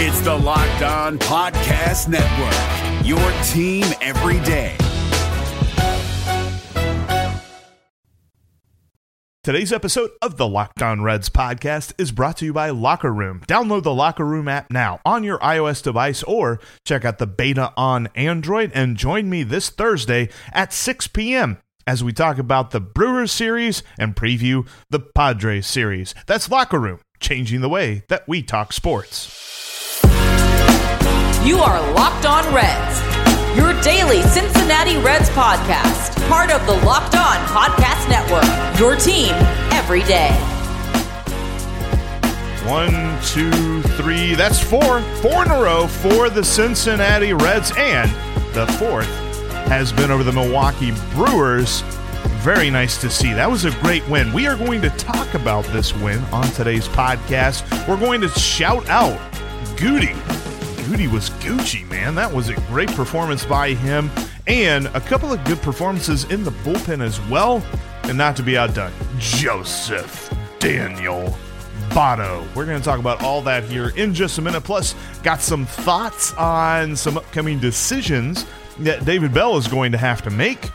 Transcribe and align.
It's 0.00 0.20
the 0.20 0.32
Locked 0.32 0.82
On 0.82 1.18
Podcast 1.18 2.06
Network, 2.06 3.04
your 3.04 3.18
team 3.42 3.84
every 4.00 4.38
day. 4.46 4.76
Today's 9.42 9.72
episode 9.72 10.10
of 10.22 10.36
the 10.36 10.46
Locked 10.46 10.82
On 10.82 11.02
Reds 11.02 11.28
podcast 11.28 11.94
is 11.98 12.12
brought 12.12 12.36
to 12.36 12.44
you 12.44 12.52
by 12.52 12.70
Locker 12.70 13.12
Room. 13.12 13.40
Download 13.48 13.82
the 13.82 13.92
Locker 13.92 14.24
Room 14.24 14.46
app 14.46 14.70
now 14.70 15.00
on 15.04 15.24
your 15.24 15.40
iOS 15.40 15.82
device 15.82 16.22
or 16.22 16.60
check 16.84 17.04
out 17.04 17.18
the 17.18 17.26
beta 17.26 17.72
on 17.76 18.06
Android 18.14 18.70
and 18.76 18.96
join 18.96 19.28
me 19.28 19.42
this 19.42 19.68
Thursday 19.68 20.28
at 20.52 20.72
6 20.72 21.08
p.m. 21.08 21.58
as 21.88 22.04
we 22.04 22.12
talk 22.12 22.38
about 22.38 22.70
the 22.70 22.78
Brewers 22.78 23.32
series 23.32 23.82
and 23.98 24.14
preview 24.14 24.64
the 24.90 25.00
Padres 25.00 25.66
series. 25.66 26.14
That's 26.28 26.48
Locker 26.48 26.78
Room, 26.78 27.00
changing 27.18 27.62
the 27.62 27.68
way 27.68 28.04
that 28.08 28.28
we 28.28 28.44
talk 28.44 28.72
sports. 28.72 29.57
You 31.48 31.60
are 31.60 31.80
Locked 31.94 32.26
On 32.26 32.44
Reds, 32.54 33.00
your 33.56 33.72
daily 33.80 34.20
Cincinnati 34.20 34.98
Reds 34.98 35.30
podcast, 35.30 36.14
part 36.28 36.50
of 36.50 36.60
the 36.66 36.74
Locked 36.84 37.16
On 37.16 37.38
Podcast 37.46 38.06
Network, 38.10 38.78
your 38.78 38.96
team 38.96 39.32
every 39.72 40.02
day. 40.02 40.28
One, 42.68 43.18
two, 43.22 43.80
three. 43.96 44.34
That's 44.34 44.62
four. 44.62 45.00
Four 45.22 45.46
in 45.46 45.50
a 45.50 45.58
row 45.58 45.86
for 45.86 46.28
the 46.28 46.44
Cincinnati 46.44 47.32
Reds. 47.32 47.72
And 47.78 48.10
the 48.52 48.66
fourth 48.78 49.08
has 49.68 49.90
been 49.90 50.10
over 50.10 50.22
the 50.22 50.32
Milwaukee 50.32 50.92
Brewers. 51.14 51.80
Very 52.42 52.68
nice 52.68 53.00
to 53.00 53.08
see. 53.08 53.32
That 53.32 53.50
was 53.50 53.64
a 53.64 53.70
great 53.80 54.06
win. 54.06 54.34
We 54.34 54.46
are 54.46 54.56
going 54.56 54.82
to 54.82 54.90
talk 54.90 55.32
about 55.32 55.64
this 55.68 55.94
win 55.94 56.18
on 56.24 56.44
today's 56.50 56.88
podcast. 56.88 57.88
We're 57.88 57.96
going 57.96 58.20
to 58.20 58.28
shout 58.28 58.86
out 58.90 59.18
Goody. 59.78 60.14
Goody 60.88 61.06
was 61.06 61.28
Gucci, 61.28 61.86
man. 61.90 62.14
That 62.14 62.32
was 62.32 62.48
a 62.48 62.54
great 62.62 62.88
performance 62.92 63.44
by 63.44 63.74
him. 63.74 64.10
And 64.46 64.86
a 64.86 65.00
couple 65.00 65.30
of 65.30 65.44
good 65.44 65.60
performances 65.60 66.24
in 66.24 66.44
the 66.44 66.50
bullpen 66.50 67.02
as 67.02 67.20
well. 67.28 67.62
And 68.04 68.16
not 68.16 68.36
to 68.36 68.42
be 68.42 68.56
outdone, 68.56 68.90
Joseph 69.18 70.34
Daniel 70.60 71.36
Votto. 71.90 72.42
We're 72.54 72.64
going 72.64 72.78
to 72.78 72.84
talk 72.84 73.00
about 73.00 73.22
all 73.22 73.42
that 73.42 73.64
here 73.64 73.90
in 73.96 74.14
just 74.14 74.38
a 74.38 74.42
minute. 74.42 74.62
Plus, 74.62 74.94
got 75.22 75.42
some 75.42 75.66
thoughts 75.66 76.32
on 76.34 76.96
some 76.96 77.18
upcoming 77.18 77.58
decisions 77.58 78.46
that 78.78 79.04
David 79.04 79.34
Bell 79.34 79.58
is 79.58 79.68
going 79.68 79.92
to 79.92 79.98
have 79.98 80.22
to 80.22 80.30
make. 80.30 80.70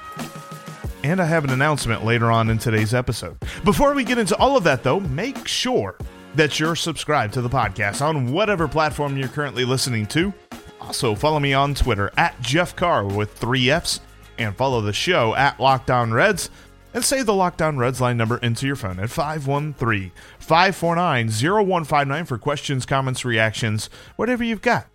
And 1.04 1.20
I 1.20 1.26
have 1.26 1.44
an 1.44 1.50
announcement 1.50 2.06
later 2.06 2.30
on 2.30 2.52
in 2.52 2.60
today's 2.60 2.94
episode. 2.94 3.36
Before 3.64 3.96
we 3.96 4.04
get 4.04 4.20
into 4.20 4.38
all 4.38 4.58
of 4.58 4.64
that, 4.66 4.84
though, 4.84 5.00
make 5.00 5.48
sure 5.48 5.98
that 6.36 6.60
you're 6.60 6.76
subscribed 6.76 7.34
to 7.34 7.42
the 7.42 7.50
podcast 7.50 8.02
on 8.02 8.32
whatever 8.32 8.68
platform 8.68 9.18
you're 9.18 9.28
currently 9.28 9.66
listening 9.66 10.06
to. 10.08 10.34
Also, 10.82 11.16
follow 11.16 11.40
me 11.40 11.54
on 11.54 11.74
Twitter 11.74 12.12
at 12.18 12.40
Jeff 12.42 12.76
Carr 12.76 13.06
with 13.06 13.34
three 13.38 13.70
F's 13.70 14.02
and 14.38 14.56
follow 14.56 14.82
the 14.82 14.94
show 14.94 15.36
at 15.36 15.60
Locked 15.60 15.92
On 15.92 16.12
Reds 16.12 16.50
and 16.94 17.04
save 17.04 17.26
the 17.26 17.34
Locked 17.34 17.62
On 17.62 17.78
Reds 17.78 18.02
line 18.02 18.18
number 18.18 18.38
into 18.38 18.68
your 18.68 18.76
phone 18.76 19.00
at 19.00 19.10
513 19.10 20.12
549 20.40 21.30
0159 21.30 22.26
for 22.26 22.38
questions, 22.38 22.86
comments, 22.86 23.24
reactions, 23.24 23.90
whatever 24.16 24.44
you've 24.44 24.62
got. 24.62 24.88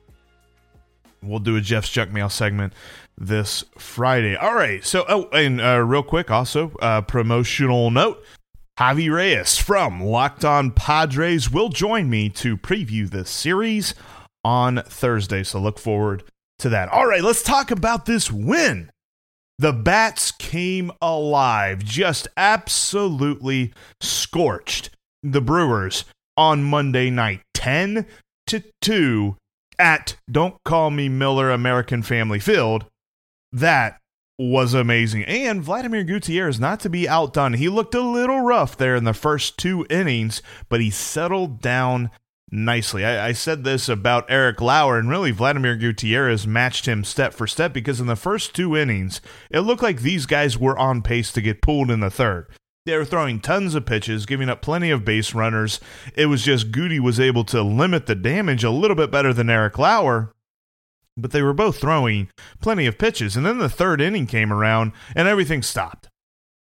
We'll 1.22 1.40
do 1.40 1.56
a 1.56 1.60
Jeff's 1.60 1.90
Junk 1.90 2.12
Mail 2.12 2.28
segment 2.28 2.72
this 3.16 3.64
Friday. 3.76 4.36
All 4.36 4.54
right. 4.54 4.84
So, 4.84 5.04
oh, 5.08 5.28
and 5.30 5.60
uh, 5.60 5.78
real 5.78 6.04
quick, 6.04 6.30
also, 6.30 6.72
uh, 6.80 7.00
promotional 7.00 7.90
note 7.90 8.22
Javi 8.78 9.12
Reyes 9.12 9.58
from 9.58 10.00
Locked 10.00 10.44
On 10.44 10.70
Padres 10.70 11.50
will 11.50 11.68
join 11.68 12.08
me 12.08 12.28
to 12.28 12.56
preview 12.56 13.10
this 13.10 13.28
series 13.28 13.92
on 14.44 14.84
Thursday. 14.86 15.42
So, 15.42 15.58
look 15.58 15.80
forward 15.80 16.22
to 16.60 16.68
that. 16.68 16.88
All 16.90 17.04
right. 17.04 17.24
Let's 17.24 17.42
talk 17.42 17.72
about 17.72 18.06
this 18.06 18.30
win. 18.30 18.92
The 19.58 19.72
Bats 19.72 20.30
came 20.30 20.92
alive, 21.02 21.80
just 21.84 22.28
absolutely 22.36 23.74
scorched 24.00 24.90
the 25.24 25.40
Brewers 25.40 26.04
on 26.36 26.62
Monday 26.62 27.10
night, 27.10 27.40
10 27.54 28.06
to 28.46 28.62
2 28.80 29.34
at 29.80 30.14
Don't 30.30 30.54
Call 30.64 30.92
Me 30.92 31.08
Miller 31.08 31.50
American 31.50 32.02
Family 32.02 32.38
Field. 32.38 32.84
That 33.50 33.98
was 34.38 34.72
amazing. 34.72 35.24
And 35.24 35.62
Vladimir 35.62 36.04
Gutierrez, 36.04 36.60
not 36.60 36.80
to 36.80 36.90
be 36.90 37.08
outdone, 37.08 37.54
he 37.54 37.68
looked 37.68 37.94
a 37.94 38.00
little 38.00 38.40
rough 38.40 38.76
there 38.76 38.94
in 38.94 39.04
the 39.04 39.12
first 39.12 39.58
two 39.58 39.84
innings, 39.90 40.42
but 40.68 40.80
he 40.80 40.90
settled 40.90 41.60
down 41.60 42.10
nicely. 42.50 43.04
I, 43.04 43.28
I, 43.28 43.32
said 43.32 43.64
this 43.64 43.88
about 43.88 44.30
Eric 44.30 44.60
Lauer, 44.60 44.98
and 44.98 45.10
really 45.10 45.32
Vladimir 45.32 45.76
Gutierrez 45.76 46.46
matched 46.46 46.86
him 46.86 47.04
step 47.04 47.34
for 47.34 47.46
step 47.46 47.72
because 47.72 48.00
in 48.00 48.06
the 48.06 48.16
first 48.16 48.54
two 48.54 48.76
innings, 48.76 49.20
it 49.50 49.60
looked 49.60 49.82
like 49.82 50.00
these 50.00 50.24
guys 50.24 50.56
were 50.56 50.78
on 50.78 51.02
pace 51.02 51.32
to 51.32 51.40
get 51.40 51.60
pulled 51.60 51.90
in 51.90 52.00
the 52.00 52.10
third. 52.10 52.46
They 52.86 52.96
were 52.96 53.04
throwing 53.04 53.40
tons 53.40 53.74
of 53.74 53.84
pitches, 53.84 54.24
giving 54.24 54.48
up 54.48 54.62
plenty 54.62 54.90
of 54.90 55.04
base 55.04 55.34
runners. 55.34 55.78
It 56.14 56.26
was 56.26 56.42
just 56.42 56.70
Goody 56.70 56.98
was 56.98 57.20
able 57.20 57.44
to 57.44 57.62
limit 57.62 58.06
the 58.06 58.14
damage 58.14 58.64
a 58.64 58.70
little 58.70 58.96
bit 58.96 59.10
better 59.10 59.34
than 59.34 59.50
Eric 59.50 59.78
Lauer, 59.78 60.32
but 61.20 61.32
they 61.32 61.42
were 61.42 61.52
both 61.52 61.78
throwing 61.78 62.28
plenty 62.60 62.86
of 62.86 62.98
pitches. 62.98 63.36
And 63.36 63.44
then 63.44 63.58
the 63.58 63.68
third 63.68 64.00
inning 64.00 64.26
came 64.26 64.52
around 64.52 64.92
and 65.14 65.28
everything 65.28 65.62
stopped, 65.62 66.08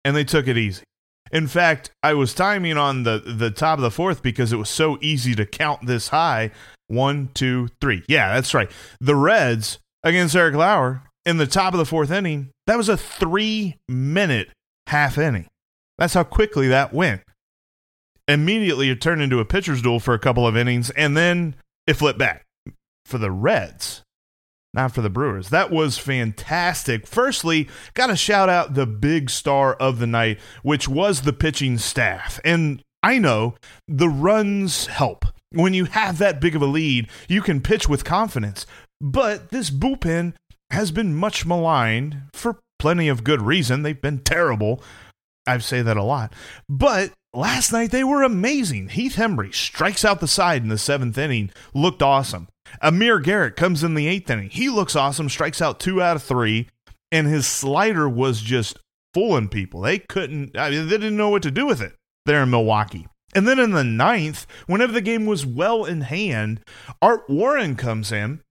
and 0.03 0.15
they 0.15 0.23
took 0.23 0.47
it 0.47 0.57
easy. 0.57 0.83
In 1.31 1.47
fact, 1.47 1.91
I 2.03 2.13
was 2.13 2.33
timing 2.33 2.77
on 2.77 3.03
the, 3.03 3.19
the 3.19 3.51
top 3.51 3.77
of 3.77 3.83
the 3.83 3.91
fourth 3.91 4.21
because 4.21 4.53
it 4.53 4.57
was 4.57 4.69
so 4.69 4.97
easy 5.01 5.35
to 5.35 5.45
count 5.45 5.85
this 5.85 6.09
high. 6.09 6.51
One, 6.87 7.29
two, 7.33 7.69
three. 7.81 8.03
Yeah, 8.07 8.33
that's 8.33 8.53
right. 8.53 8.71
The 9.01 9.15
Reds 9.15 9.79
against 10.03 10.35
Eric 10.35 10.55
Lauer 10.55 11.01
in 11.25 11.37
the 11.37 11.47
top 11.47 11.73
of 11.73 11.79
the 11.79 11.85
fourth 11.85 12.11
inning, 12.11 12.51
that 12.67 12.77
was 12.77 12.89
a 12.89 12.97
three 12.97 13.77
minute 13.89 14.49
half 14.87 15.17
inning. 15.17 15.47
That's 15.97 16.13
how 16.13 16.23
quickly 16.23 16.67
that 16.67 16.93
went. 16.93 17.21
Immediately, 18.27 18.89
it 18.89 19.01
turned 19.01 19.21
into 19.21 19.39
a 19.39 19.45
pitcher's 19.45 19.81
duel 19.81 19.99
for 19.99 20.13
a 20.13 20.19
couple 20.19 20.47
of 20.47 20.57
innings, 20.57 20.89
and 20.91 21.15
then 21.15 21.55
it 21.87 21.93
flipped 21.93 22.19
back 22.19 22.43
for 23.05 23.17
the 23.17 23.31
Reds 23.31 24.03
not 24.75 24.93
for 24.93 25.01
the 25.01 25.09
Brewers. 25.09 25.49
That 25.49 25.71
was 25.71 25.97
fantastic. 25.97 27.07
Firstly, 27.07 27.67
got 27.93 28.07
to 28.07 28.15
shout 28.15 28.49
out 28.49 28.75
the 28.75 28.85
big 28.85 29.29
star 29.29 29.73
of 29.73 29.99
the 29.99 30.07
night, 30.07 30.39
which 30.61 30.87
was 30.87 31.21
the 31.21 31.33
pitching 31.33 31.77
staff. 31.77 32.39
And 32.45 32.83
I 33.01 33.17
know 33.17 33.55
the 33.87 34.09
runs 34.09 34.87
help. 34.87 35.25
When 35.51 35.73
you 35.73 35.85
have 35.85 36.17
that 36.17 36.41
big 36.41 36.55
of 36.55 36.61
a 36.61 36.65
lead, 36.65 37.07
you 37.29 37.41
can 37.41 37.61
pitch 37.61 37.87
with 37.87 38.03
confidence. 38.03 38.65
But 38.99 39.49
this 39.49 39.69
bullpen 39.69 40.33
has 40.71 40.91
been 40.91 41.15
much 41.15 41.45
maligned 41.45 42.23
for 42.33 42.59
plenty 42.77 43.07
of 43.07 43.23
good 43.23 43.41
reason. 43.41 43.83
They've 43.83 44.01
been 44.01 44.19
terrible. 44.19 44.83
I 45.47 45.57
say 45.59 45.81
that 45.81 45.97
a 45.97 46.03
lot. 46.03 46.33
But 46.67 47.11
last 47.33 47.71
night 47.71 47.91
they 47.91 48.03
were 48.03 48.23
amazing. 48.23 48.89
Heath 48.89 49.15
Hembree 49.15 49.53
strikes 49.53 50.03
out 50.03 50.19
the 50.19 50.27
side 50.27 50.63
in 50.63 50.69
the 50.69 50.77
seventh 50.77 51.17
inning, 51.17 51.51
looked 51.73 52.01
awesome. 52.01 52.49
Amir 52.81 53.19
Garrett 53.19 53.55
comes 53.55 53.83
in 53.83 53.95
the 53.95 54.07
eighth 54.07 54.29
inning. 54.29 54.49
He 54.49 54.69
looks 54.69 54.95
awesome, 54.95 55.29
strikes 55.29 55.61
out 55.61 55.79
two 55.79 56.01
out 56.01 56.15
of 56.15 56.23
three, 56.23 56.69
and 57.11 57.27
his 57.27 57.47
slider 57.47 58.09
was 58.09 58.41
just 58.41 58.79
fooling 59.13 59.49
people. 59.49 59.81
They 59.81 59.99
couldn't, 59.99 60.57
I 60.57 60.69
mean, 60.69 60.87
they 60.87 60.97
didn't 60.97 61.17
know 61.17 61.29
what 61.29 61.43
to 61.43 61.51
do 61.51 61.65
with 61.65 61.81
it 61.81 61.95
there 62.25 62.43
in 62.43 62.49
Milwaukee. 62.49 63.07
And 63.33 63.47
then 63.47 63.59
in 63.59 63.71
the 63.71 63.83
ninth, 63.83 64.47
whenever 64.67 64.93
the 64.93 65.01
game 65.01 65.25
was 65.25 65.45
well 65.45 65.85
in 65.85 66.01
hand, 66.01 66.61
Art 67.01 67.29
Warren 67.29 67.75
comes 67.75 68.11
in 68.11 68.41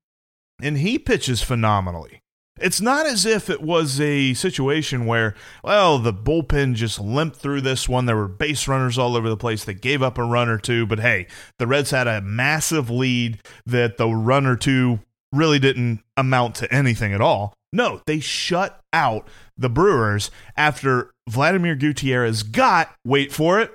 and 0.62 0.78
he 0.78 0.98
pitches 0.98 1.42
phenomenally. 1.42 2.20
It's 2.60 2.80
not 2.80 3.06
as 3.06 3.26
if 3.26 3.50
it 3.50 3.62
was 3.62 4.00
a 4.00 4.32
situation 4.34 5.06
where, 5.06 5.34
well, 5.64 5.98
the 5.98 6.12
bullpen 6.12 6.74
just 6.74 7.00
limped 7.00 7.36
through 7.36 7.62
this 7.62 7.88
one. 7.88 8.06
There 8.06 8.16
were 8.16 8.28
base 8.28 8.68
runners 8.68 8.96
all 8.96 9.16
over 9.16 9.28
the 9.28 9.36
place 9.36 9.64
that 9.64 9.80
gave 9.80 10.02
up 10.02 10.18
a 10.18 10.24
run 10.24 10.48
or 10.48 10.58
two. 10.58 10.86
But 10.86 11.00
hey, 11.00 11.26
the 11.58 11.66
Reds 11.66 11.90
had 11.90 12.06
a 12.06 12.20
massive 12.20 12.90
lead 12.90 13.40
that 13.66 13.96
the 13.96 14.08
run 14.08 14.46
or 14.46 14.56
two 14.56 15.00
really 15.32 15.58
didn't 15.58 16.00
amount 16.16 16.54
to 16.56 16.72
anything 16.72 17.12
at 17.12 17.20
all. 17.20 17.54
No, 17.72 18.00
they 18.06 18.20
shut 18.20 18.80
out 18.92 19.26
the 19.56 19.68
Brewers 19.68 20.30
after 20.56 21.10
Vladimir 21.28 21.74
Gutierrez 21.74 22.44
got, 22.44 22.94
wait 23.04 23.32
for 23.32 23.58
it, 23.58 23.72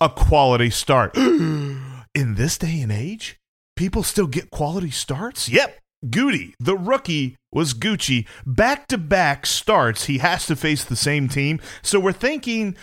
a 0.00 0.08
quality 0.08 0.70
start. 0.70 1.16
In 1.16 2.34
this 2.34 2.58
day 2.58 2.80
and 2.80 2.90
age, 2.90 3.38
people 3.76 4.02
still 4.02 4.26
get 4.26 4.50
quality 4.50 4.90
starts? 4.90 5.48
Yep, 5.48 5.78
Goody, 6.08 6.54
the 6.58 6.76
rookie, 6.76 7.36
was 7.52 7.74
Gucci. 7.74 8.26
Back 8.46 8.88
to 8.88 8.98
back 8.98 9.46
starts, 9.46 10.06
he 10.06 10.18
has 10.18 10.46
to 10.46 10.56
face 10.56 10.84
the 10.84 10.96
same 10.96 11.28
team. 11.28 11.60
So 11.82 12.00
we're 12.00 12.12
thinking, 12.12 12.76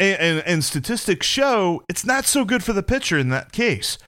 and, 0.00 0.20
and, 0.20 0.46
and, 0.46 0.64
statistics 0.64 1.26
show 1.26 1.82
it's 1.88 2.04
not 2.04 2.24
so 2.24 2.44
good 2.44 2.64
for 2.64 2.72
the 2.72 2.82
pitcher 2.82 3.18
in 3.18 3.28
that 3.28 3.52
case. 3.52 3.98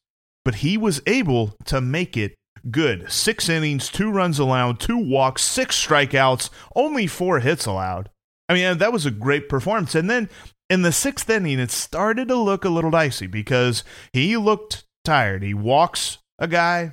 But 0.45 0.57
he 0.57 0.77
was 0.77 1.01
able 1.07 1.55
to 1.67 1.81
make 1.81 2.17
it 2.17 2.35
good. 2.71 3.11
Six 3.11 3.49
innings, 3.49 3.89
two 3.89 4.11
runs 4.11 4.39
allowed, 4.39 4.81
two 4.81 4.99
walks, 4.99 5.43
six 5.43 5.85
strikeouts, 5.85 6.51
only 6.75 7.07
four 7.07 7.41
hits 7.41 7.67
allowed. 7.67 8.11
I 8.49 8.55
mean, 8.55 8.79
that 8.79 8.93
was 8.93 9.07
a 9.07 9.11
great 9.11 9.49
performance. 9.49 9.95
And 9.95 10.09
then 10.09 10.29
in 10.71 10.83
the 10.83 10.93
sixth 10.93 11.29
inning, 11.29 11.59
it 11.59 11.71
started 11.71 12.29
to 12.29 12.37
look 12.37 12.65
a 12.65 12.69
little 12.69 12.91
dicey 12.91 13.27
because 13.27 13.85
he 14.12 14.37
looked 14.37 14.85
tired. 15.05 15.43
He 15.43 15.55
walks 15.55 16.19
a 16.39 16.49
guy, 16.49 16.93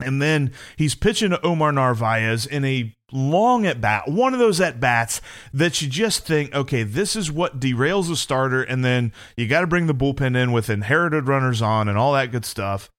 And 0.00 0.22
then 0.22 0.52
he's 0.76 0.94
pitching 0.94 1.30
to 1.30 1.44
Omar 1.44 1.72
Narvaez 1.72 2.46
in 2.46 2.64
a 2.64 2.94
long 3.10 3.66
at 3.66 3.80
bat, 3.80 4.08
one 4.08 4.32
of 4.32 4.38
those 4.38 4.60
at 4.60 4.80
bats 4.80 5.20
that 5.52 5.80
you 5.80 5.88
just 5.88 6.26
think, 6.26 6.54
okay, 6.54 6.82
this 6.82 7.16
is 7.16 7.32
what 7.32 7.58
derails 7.58 8.10
a 8.10 8.16
starter, 8.16 8.62
and 8.62 8.84
then 8.84 9.12
you 9.36 9.48
got 9.48 9.62
to 9.62 9.66
bring 9.66 9.86
the 9.86 9.94
bullpen 9.94 10.36
in 10.36 10.52
with 10.52 10.70
inherited 10.70 11.26
runners 11.26 11.62
on 11.62 11.88
and 11.88 11.98
all 11.98 12.12
that 12.12 12.30
good 12.30 12.44
stuff. 12.44 12.90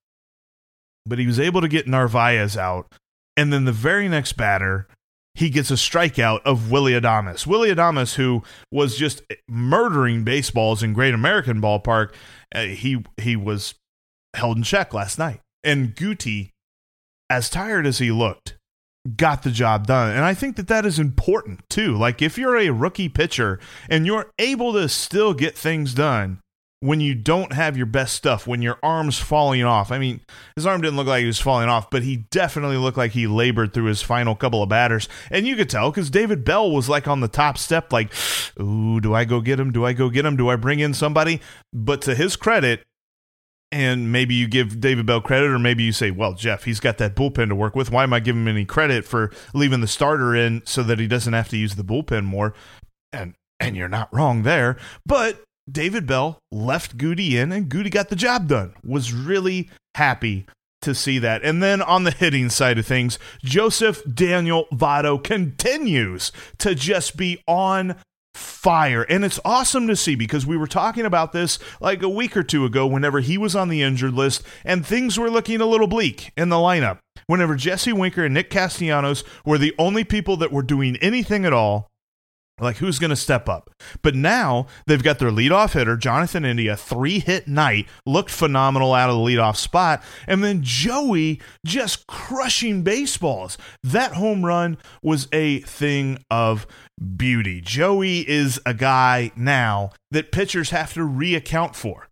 But 1.06 1.20
he 1.20 1.28
was 1.28 1.40
able 1.40 1.62
to 1.62 1.68
get 1.68 1.88
Narvaez 1.88 2.58
out, 2.58 2.92
and 3.38 3.54
then 3.54 3.66
the 3.66 3.72
very 3.72 4.10
next 4.10 4.34
batter, 4.34 4.88
he 5.36 5.50
gets 5.50 5.72
a 5.72 5.76
strikeout 5.76 6.42
of 6.44 6.70
Willie 6.70 6.94
Adames. 6.94 7.48
Willie 7.48 7.74
Adames, 7.74 8.16
who 8.16 8.44
was 8.72 8.98
just 8.98 9.22
murdering 9.48 10.24
baseballs 10.24 10.84
in 10.84 10.94
Great 10.94 11.14
American 11.14 11.62
Ballpark, 11.62 12.14
uh, 12.54 12.64
he 12.64 13.04
he 13.18 13.36
was 13.36 13.76
held 14.36 14.58
in 14.58 14.64
check 14.64 14.94
last 14.94 15.18
night, 15.18 15.40
and 15.64 15.96
Guti 15.96 16.50
as 17.30 17.50
tired 17.50 17.86
as 17.86 18.00
he 18.00 18.12
looked, 18.12 18.58
got 19.16 19.44
the 19.44 19.52
job 19.52 19.88
done. 19.88 20.12
And 20.12 20.26
I 20.26 20.34
think 20.34 20.56
that 20.56 20.68
that 20.68 20.86
is 20.86 21.00
important 21.00 21.68
too. 21.70 21.96
Like 21.96 22.22
if 22.22 22.38
you're 22.38 22.58
a 22.58 22.70
rookie 22.70 23.10
pitcher 23.10 23.60
and 23.90 24.06
you're 24.06 24.32
able 24.40 24.74
to 24.74 24.90
still 24.90 25.34
get 25.34 25.58
things 25.58 25.94
done 25.94 26.40
when 26.82 27.02
you 27.02 27.14
don't 27.14 27.52
have 27.52 27.76
your 27.76 27.86
best 27.86 28.16
stuff, 28.16 28.48
when 28.48 28.62
your 28.62 28.80
arm's 28.82 29.20
falling 29.20 29.64
off. 29.64 29.92
I 29.92 30.00
mean, 30.00 30.22
his 30.56 30.66
arm 30.66 30.82
didn't 30.82 30.96
look 30.96 31.08
like 31.08 31.20
he 31.22 31.28
was 31.28 31.40
falling 31.40 31.68
off, 31.68 31.90
but 31.90 32.04
he 32.04 32.18
definitely 32.32 32.78
looked 32.78 32.98
like 32.98 33.12
he 33.12 33.28
labored 33.28 33.74
through 33.74 33.86
his 33.86 34.02
final 34.02 34.34
couple 34.34 34.64
of 34.64 34.70
batters. 34.70 35.10
And 35.30 35.46
you 35.46 35.58
could 35.58 35.70
tell 35.70 35.92
because 35.92 36.10
David 36.10 36.46
Bell 36.46 36.72
was 36.72 36.88
like 36.88 37.08
on 37.08 37.20
the 37.20 37.28
top 37.28 37.58
step, 37.58 37.92
like, 37.92 38.14
ooh, 38.62 39.02
do 39.02 39.14
I 39.14 39.26
go 39.26 39.42
get 39.42 39.60
him? 39.60 39.72
Do 39.72 39.86
I 39.86 39.92
go 39.92 40.10
get 40.10 40.26
him? 40.26 40.38
Do 40.38 40.48
I 40.48 40.56
bring 40.56 40.80
in 40.80 40.94
somebody? 40.94 41.42
But 41.74 42.02
to 42.04 42.16
his 42.16 42.38
credit, 42.38 42.84
and 43.72 44.12
maybe 44.12 44.34
you 44.34 44.48
give 44.48 44.80
David 44.80 45.06
Bell 45.06 45.22
credit, 45.22 45.52
or 45.52 45.60
maybe 45.60 45.84
you 45.84 45.92
say, 45.92 46.12
well, 46.12 46.34
Jeff, 46.34 46.64
he's 46.64 46.80
got 46.80 46.98
that 46.98 47.16
bullpen 47.16 47.50
to 47.50 47.56
work 47.56 47.76
with. 47.76 47.92
Why 47.92 48.04
am 48.04 48.14
I 48.14 48.20
giving 48.20 48.42
him 48.42 48.48
any 48.48 48.66
credit 48.66 49.06
for 49.06 49.32
leaving 49.54 49.82
the 49.82 49.88
starter 49.88 50.36
in 50.36 50.64
so 50.66 50.84
that 50.84 51.00
he 51.00 51.08
doesn't 51.08 51.34
have 51.34 51.50
to 51.50 51.58
use 51.58 51.76
the 51.76 51.84
bullpen 51.84 52.26
more? 52.26 52.54
And 53.14 53.36
and 53.60 53.76
you're 53.76 53.90
not 53.90 54.14
wrong 54.14 54.44
there. 54.44 54.78
But 55.06 55.44
David 55.70 56.08
Bell 56.08 56.40
left 56.52 56.98
Guti 56.98 57.32
in, 57.32 57.52
and 57.52 57.70
Guti 57.70 57.92
got 57.92 58.10
the 58.10 58.16
job 58.16 58.48
done. 58.48 58.74
Was 58.84 59.14
really 59.14 59.70
happy 59.96 60.46
to 60.82 60.96
see 60.96 61.20
that. 61.20 61.44
And 61.44 61.62
then 61.62 61.82
on 61.82 62.06
the 62.06 62.12
hitting 62.12 62.50
side 62.50 62.80
of 62.80 62.86
things, 62.86 63.20
Joseph 63.44 64.02
Daniel 64.12 64.66
Votto 64.74 65.22
continues 65.22 66.32
to 66.60 66.74
just 66.74 67.18
be 67.18 67.44
on 67.48 67.96
fire. 68.40 69.04
And 69.04 69.24
it's 69.24 69.40
awesome 69.44 69.88
to 69.88 69.96
see 69.96 70.16
because 70.16 70.46
we 70.46 70.58
were 70.58 70.68
talking 70.68 71.06
about 71.06 71.34
this 71.34 71.60
like 71.80 72.02
a 72.02 72.10
week 72.10 72.36
or 72.36 72.44
two 72.44 72.66
ago 72.66 72.88
whenever 72.88 73.20
he 73.20 73.38
was 73.38 73.56
on 73.56 73.70
the 73.70 73.82
injured 73.82 74.14
list 74.14 74.44
and 74.64 74.86
things 74.86 75.20
were 75.20 75.30
looking 75.30 75.62
a 75.62 75.66
little 75.66 75.88
bleak 75.88 76.32
in 76.36 76.50
the 76.50 76.56
lineup. 76.56 77.00
Whenever 77.28 77.56
Jesse 77.56 77.94
Winker 77.94 78.26
and 78.26 78.34
Nick 78.34 78.50
Castellanos 78.50 79.24
were 79.46 79.58
the 79.58 79.76
only 79.78 80.04
people 80.04 80.38
that 80.38 80.52
were 80.52 80.64
doing 80.64 80.96
anything 80.98 81.46
at 81.46 81.54
all, 81.54 81.90
like 82.62 82.78
who's 82.78 83.00
going 83.00 83.10
to 83.10 83.16
step 83.16 83.48
up? 83.50 83.70
But 84.02 84.16
now 84.16 84.68
they've 84.88 85.04
got 85.04 85.20
their 85.20 85.32
leadoff 85.32 85.74
hitter, 85.74 85.98
Jonathan 85.98 86.46
India, 86.46 86.76
three 86.76 87.20
hit 87.20 87.48
night, 87.48 87.88
looked 88.06 88.32
phenomenal 88.32 88.94
out 88.94 89.10
of 89.10 89.16
the 89.16 89.22
leadoff 89.22 89.56
spot, 89.56 90.04
and 90.28 90.44
then 90.44 90.62
Joey 90.64 91.40
just 91.66 92.08
crushing 92.08 92.84
baseballs. 92.84 93.58
That 93.84 94.14
home 94.14 94.46
run 94.46 94.78
was 95.02 95.28
a 95.32 95.60
thing 95.62 96.24
of 96.30 96.68
beauty. 97.18 97.62
Joey 97.62 98.30
is 98.30 98.60
a 98.66 98.74
guy 98.74 99.32
now 99.36 99.92
that 100.12 100.32
pitchers 100.32 100.72
have 100.72 100.94
to 100.94 101.02
reaccount 101.02 101.76
for 101.76 102.10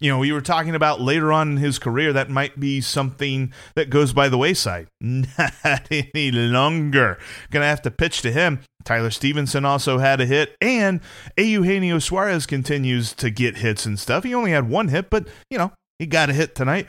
you 0.00 0.10
know, 0.10 0.18
we 0.18 0.32
were 0.32 0.40
talking 0.40 0.74
about 0.74 1.00
later 1.00 1.30
on 1.32 1.52
in 1.52 1.56
his 1.58 1.78
career 1.78 2.12
that 2.14 2.30
might 2.30 2.58
be 2.58 2.80
something 2.80 3.52
that 3.74 3.90
goes 3.90 4.12
by 4.12 4.28
the 4.28 4.38
wayside. 4.38 4.88
Not 5.00 5.52
any 5.90 6.32
longer. 6.32 7.18
Gonna 7.50 7.66
have 7.66 7.82
to 7.82 7.90
pitch 7.90 8.22
to 8.22 8.32
him. 8.32 8.60
Tyler 8.84 9.10
Stephenson 9.10 9.64
also 9.64 9.98
had 9.98 10.20
a 10.20 10.26
hit, 10.26 10.56
and 10.60 11.00
Eugenio 11.36 11.98
Suarez 11.98 12.46
continues 12.46 13.12
to 13.14 13.30
get 13.30 13.58
hits 13.58 13.86
and 13.86 13.98
stuff. 13.98 14.24
He 14.24 14.34
only 14.34 14.52
had 14.52 14.68
one 14.68 14.88
hit, 14.88 15.10
but 15.10 15.28
you 15.50 15.58
know, 15.58 15.72
he 15.98 16.06
got 16.06 16.30
a 16.30 16.32
hit 16.32 16.54
tonight. 16.54 16.86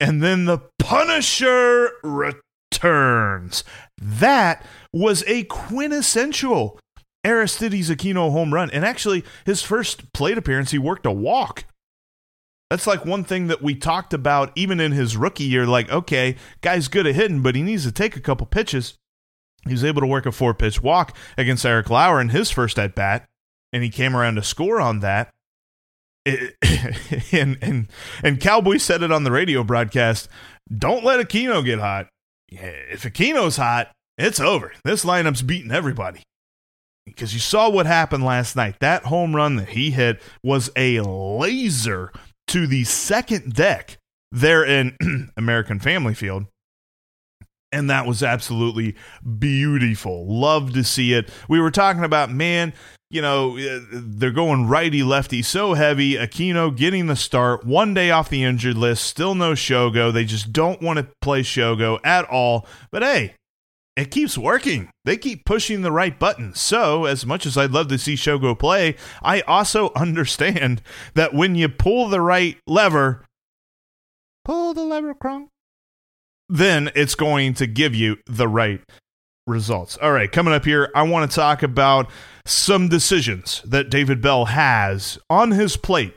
And 0.00 0.22
then 0.22 0.44
the 0.44 0.58
Punisher 0.78 1.90
returns. 2.02 3.64
That 4.00 4.64
was 4.92 5.24
a 5.26 5.44
quintessential 5.44 6.78
Aristides 7.24 7.90
Aquino 7.90 8.30
home 8.30 8.54
run. 8.54 8.70
And 8.70 8.84
actually, 8.84 9.24
his 9.44 9.62
first 9.62 10.12
plate 10.12 10.38
appearance, 10.38 10.70
he 10.70 10.78
worked 10.78 11.06
a 11.06 11.10
walk. 11.10 11.64
That's 12.70 12.86
like 12.86 13.04
one 13.04 13.24
thing 13.24 13.46
that 13.46 13.62
we 13.62 13.74
talked 13.74 14.12
about 14.12 14.52
even 14.54 14.78
in 14.78 14.92
his 14.92 15.16
rookie 15.16 15.44
year. 15.44 15.66
Like, 15.66 15.90
okay, 15.90 16.36
guy's 16.60 16.88
good 16.88 17.06
at 17.06 17.14
hitting, 17.14 17.42
but 17.42 17.54
he 17.54 17.62
needs 17.62 17.84
to 17.84 17.92
take 17.92 18.16
a 18.16 18.20
couple 18.20 18.46
pitches. 18.46 18.94
He 19.66 19.72
was 19.72 19.84
able 19.84 20.00
to 20.00 20.06
work 20.06 20.26
a 20.26 20.32
four 20.32 20.54
pitch 20.54 20.82
walk 20.82 21.16
against 21.36 21.66
Eric 21.66 21.90
Lauer 21.90 22.20
in 22.20 22.30
his 22.30 22.50
first 22.50 22.78
at 22.78 22.94
bat, 22.94 23.28
and 23.72 23.82
he 23.82 23.90
came 23.90 24.16
around 24.16 24.36
to 24.36 24.42
score 24.42 24.80
on 24.80 25.00
that. 25.00 25.32
It, 26.24 26.54
and 27.32 27.58
and 27.60 27.88
and 28.22 28.40
Cowboy 28.40 28.78
said 28.78 29.02
it 29.02 29.12
on 29.12 29.24
the 29.24 29.32
radio 29.32 29.64
broadcast. 29.64 30.28
Don't 30.74 31.04
let 31.04 31.26
Aquino 31.26 31.64
get 31.64 31.78
hot. 31.78 32.08
If 32.48 33.02
Aquino's 33.02 33.56
hot, 33.56 33.90
it's 34.16 34.40
over. 34.40 34.72
This 34.84 35.04
lineup's 35.04 35.42
beating 35.42 35.70
everybody. 35.70 36.22
Because 37.06 37.32
you 37.32 37.40
saw 37.40 37.70
what 37.70 37.86
happened 37.86 38.24
last 38.24 38.54
night. 38.54 38.80
That 38.80 39.04
home 39.04 39.34
run 39.34 39.56
that 39.56 39.70
he 39.70 39.92
hit 39.92 40.20
was 40.42 40.70
a 40.76 41.00
laser 41.00 42.12
to 42.48 42.66
the 42.66 42.84
second 42.84 43.54
deck 43.54 43.96
there 44.30 44.64
in 44.64 45.30
American 45.36 45.78
Family 45.78 46.14
Field. 46.14 46.46
And 47.70 47.90
that 47.90 48.06
was 48.06 48.22
absolutely 48.22 48.96
beautiful. 49.38 50.26
Love 50.26 50.72
to 50.72 50.82
see 50.82 51.12
it. 51.12 51.30
We 51.48 51.60
were 51.60 51.70
talking 51.70 52.04
about, 52.04 52.30
man, 52.30 52.72
you 53.10 53.22
know, 53.22 53.58
uh, 53.58 53.80
they're 53.90 54.30
going 54.30 54.68
righty 54.68 55.02
lefty 55.02 55.42
so 55.42 55.74
heavy. 55.74 56.14
Aquino 56.14 56.74
getting 56.74 57.06
the 57.06 57.16
start, 57.16 57.64
one 57.64 57.94
day 57.94 58.10
off 58.10 58.28
the 58.28 58.44
injured 58.44 58.76
list, 58.76 59.04
still 59.04 59.34
no 59.34 59.52
Shogo. 59.52 60.12
They 60.12 60.24
just 60.24 60.52
don't 60.52 60.82
want 60.82 60.98
to 60.98 61.08
play 61.20 61.42
Shogo 61.42 61.98
at 62.04 62.24
all. 62.26 62.66
But 62.90 63.02
hey, 63.02 63.34
it 63.96 64.10
keeps 64.12 64.38
working. 64.38 64.90
They 65.04 65.16
keep 65.16 65.44
pushing 65.44 65.82
the 65.82 65.90
right 65.90 66.16
buttons. 66.16 66.60
So, 66.60 67.06
as 67.06 67.26
much 67.26 67.46
as 67.46 67.56
I'd 67.56 67.72
love 67.72 67.88
to 67.88 67.98
see 67.98 68.14
Shogo 68.14 68.56
play, 68.56 68.94
I 69.22 69.40
also 69.40 69.90
understand 69.96 70.82
that 71.14 71.34
when 71.34 71.54
you 71.54 71.68
pull 71.68 72.08
the 72.08 72.20
right 72.20 72.58
lever, 72.66 73.24
pull 74.44 74.74
the 74.74 74.84
lever, 74.84 75.14
Kronk, 75.14 75.48
then 76.48 76.90
it's 76.94 77.14
going 77.14 77.54
to 77.54 77.66
give 77.66 77.94
you 77.94 78.18
the 78.26 78.48
right 78.48 78.80
results. 79.46 79.96
All 80.00 80.12
right, 80.12 80.30
coming 80.30 80.54
up 80.54 80.64
here, 80.64 80.90
I 80.94 81.02
want 81.02 81.30
to 81.30 81.34
talk 81.34 81.62
about 81.62 82.10
some 82.44 82.88
decisions 82.88 83.62
that 83.64 83.90
David 83.90 84.20
Bell 84.20 84.46
has 84.46 85.18
on 85.28 85.52
his 85.52 85.76
plate 85.76 86.14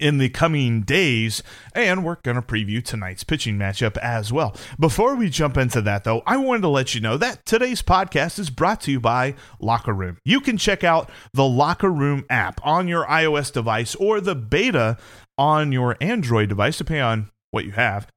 in 0.00 0.18
the 0.18 0.28
coming 0.28 0.82
days, 0.82 1.42
and 1.74 2.04
we're 2.04 2.16
going 2.16 2.34
to 2.34 2.42
preview 2.42 2.84
tonight's 2.84 3.22
pitching 3.22 3.56
matchup 3.56 3.96
as 3.98 4.32
well. 4.32 4.56
Before 4.78 5.14
we 5.14 5.30
jump 5.30 5.56
into 5.56 5.80
that, 5.82 6.04
though, 6.04 6.22
I 6.26 6.36
wanted 6.36 6.62
to 6.62 6.68
let 6.68 6.94
you 6.94 7.00
know 7.00 7.16
that 7.16 7.46
today's 7.46 7.80
podcast 7.80 8.38
is 8.38 8.50
brought 8.50 8.80
to 8.82 8.90
you 8.90 9.00
by 9.00 9.34
Locker 9.60 9.92
Room. 9.92 10.18
You 10.24 10.40
can 10.40 10.56
check 10.56 10.82
out 10.82 11.10
the 11.32 11.46
Locker 11.46 11.90
Room 11.90 12.24
app 12.28 12.60
on 12.64 12.88
your 12.88 13.06
iOS 13.06 13.52
device 13.52 13.94
or 13.94 14.20
the 14.20 14.34
beta 14.34 14.96
on 15.38 15.70
your 15.70 15.96
Android 16.00 16.48
device, 16.48 16.78
depending 16.78 17.04
on 17.04 17.30
what 17.52 17.64
you 17.64 17.72
have, 17.72 18.08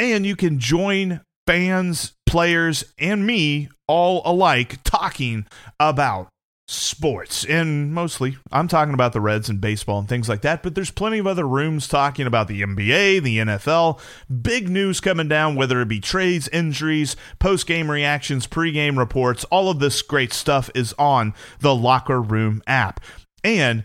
and 0.00 0.26
you 0.26 0.34
can 0.34 0.58
join 0.58 1.20
fans, 1.46 2.14
players, 2.26 2.82
and 2.98 3.26
me 3.26 3.68
all 3.86 4.22
alike 4.24 4.82
talking 4.82 5.46
about 5.78 6.28
sports. 6.66 7.44
And 7.44 7.92
mostly 7.92 8.36
i'm 8.52 8.68
talking 8.68 8.94
about 8.94 9.12
the 9.12 9.20
reds 9.20 9.48
and 9.48 9.60
baseball 9.60 9.98
and 9.98 10.08
things 10.08 10.28
like 10.28 10.42
that 10.42 10.62
but 10.62 10.76
there's 10.76 10.92
plenty 10.92 11.18
of 11.18 11.26
other 11.26 11.46
rooms 11.46 11.88
talking 11.88 12.28
about 12.28 12.46
the 12.46 12.62
nba 12.62 13.20
the 13.20 13.38
nfl 13.38 13.98
big 14.40 14.68
news 14.68 15.00
coming 15.00 15.26
down 15.26 15.56
whether 15.56 15.80
it 15.80 15.88
be 15.88 15.98
trades 15.98 16.46
injuries 16.48 17.16
post-game 17.40 17.90
reactions 17.90 18.46
pre-game 18.46 18.96
reports 18.96 19.42
all 19.44 19.68
of 19.68 19.80
this 19.80 20.00
great 20.00 20.32
stuff 20.32 20.70
is 20.72 20.94
on 20.96 21.34
the 21.58 21.74
locker 21.74 22.22
room 22.22 22.62
app. 22.68 23.00
And 23.42 23.84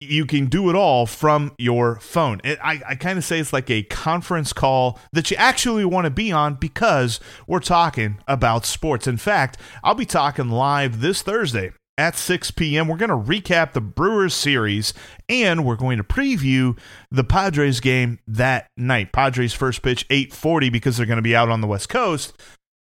you 0.00 0.24
can 0.24 0.46
do 0.46 0.70
it 0.70 0.76
all 0.76 1.06
from 1.06 1.52
your 1.58 1.96
phone. 2.00 2.40
It, 2.42 2.58
I, 2.62 2.80
I 2.88 2.94
kind 2.94 3.18
of 3.18 3.24
say 3.24 3.38
it's 3.38 3.52
like 3.52 3.70
a 3.70 3.82
conference 3.84 4.52
call 4.52 4.98
that 5.12 5.30
you 5.30 5.36
actually 5.36 5.84
want 5.84 6.06
to 6.06 6.10
be 6.10 6.32
on 6.32 6.54
because 6.54 7.20
we're 7.46 7.60
talking 7.60 8.18
about 8.26 8.64
sports. 8.64 9.06
In 9.06 9.18
fact, 9.18 9.58
I'll 9.84 9.94
be 9.94 10.06
talking 10.06 10.48
live 10.48 11.00
this 11.00 11.20
Thursday 11.20 11.72
at 11.98 12.16
6 12.16 12.52
p.m. 12.52 12.88
We're 12.88 12.96
going 12.96 13.10
to 13.10 13.14
recap 13.16 13.72
the 13.72 13.82
Brewers 13.82 14.32
series 14.32 14.94
and 15.28 15.66
we're 15.66 15.76
going 15.76 15.98
to 15.98 16.04
preview 16.04 16.78
the 17.10 17.24
Padres 17.24 17.80
game 17.80 18.18
that 18.26 18.68
night. 18.78 19.12
Padres 19.12 19.52
first 19.52 19.82
pitch 19.82 20.08
8:40 20.08 20.72
because 20.72 20.96
they're 20.96 21.04
going 21.04 21.16
to 21.16 21.22
be 21.22 21.36
out 21.36 21.50
on 21.50 21.60
the 21.60 21.66
West 21.66 21.90
Coast. 21.90 22.32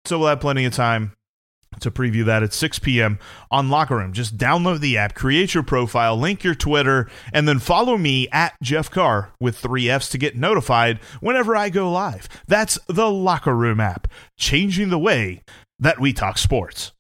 So 0.05 0.21
we'll 0.21 0.29
have 0.29 0.41
plenty 0.41 0.65
of 0.65 0.73
time 0.73 1.13
to 1.81 1.91
preview 1.91 2.25
that 2.25 2.43
at 2.43 2.53
6 2.53 2.79
p.m. 2.81 3.19
on 3.51 3.69
Locker 3.69 3.97
Room. 3.97 4.13
Just 4.13 4.37
download 4.37 4.81
the 4.81 4.97
app, 4.97 5.15
create 5.15 5.55
your 5.55 5.63
profile, 5.63 6.17
link 6.17 6.43
your 6.45 6.55
Twitter, 6.55 7.09
and 7.33 7.47
then 7.47 7.59
follow 7.59 7.97
me 7.97 8.29
at 8.31 8.55
Jeff 8.63 8.91
Carr 8.91 9.33
with 9.41 9.59
three 9.59 9.89
F's 9.89 10.09
to 10.11 10.19
get 10.19 10.37
notified 10.37 10.99
whenever 11.21 11.57
I 11.57 11.69
go 11.69 11.91
live. 11.91 12.29
That's 12.47 12.79
the 12.89 13.11
Locker 13.11 13.55
Room 13.55 13.81
app, 13.81 14.09
changing 14.39 14.91
the 14.91 14.99
way 14.99 15.43
that 15.79 16.01
we 16.01 16.13
talk 16.13 16.39
sports. 16.39 16.93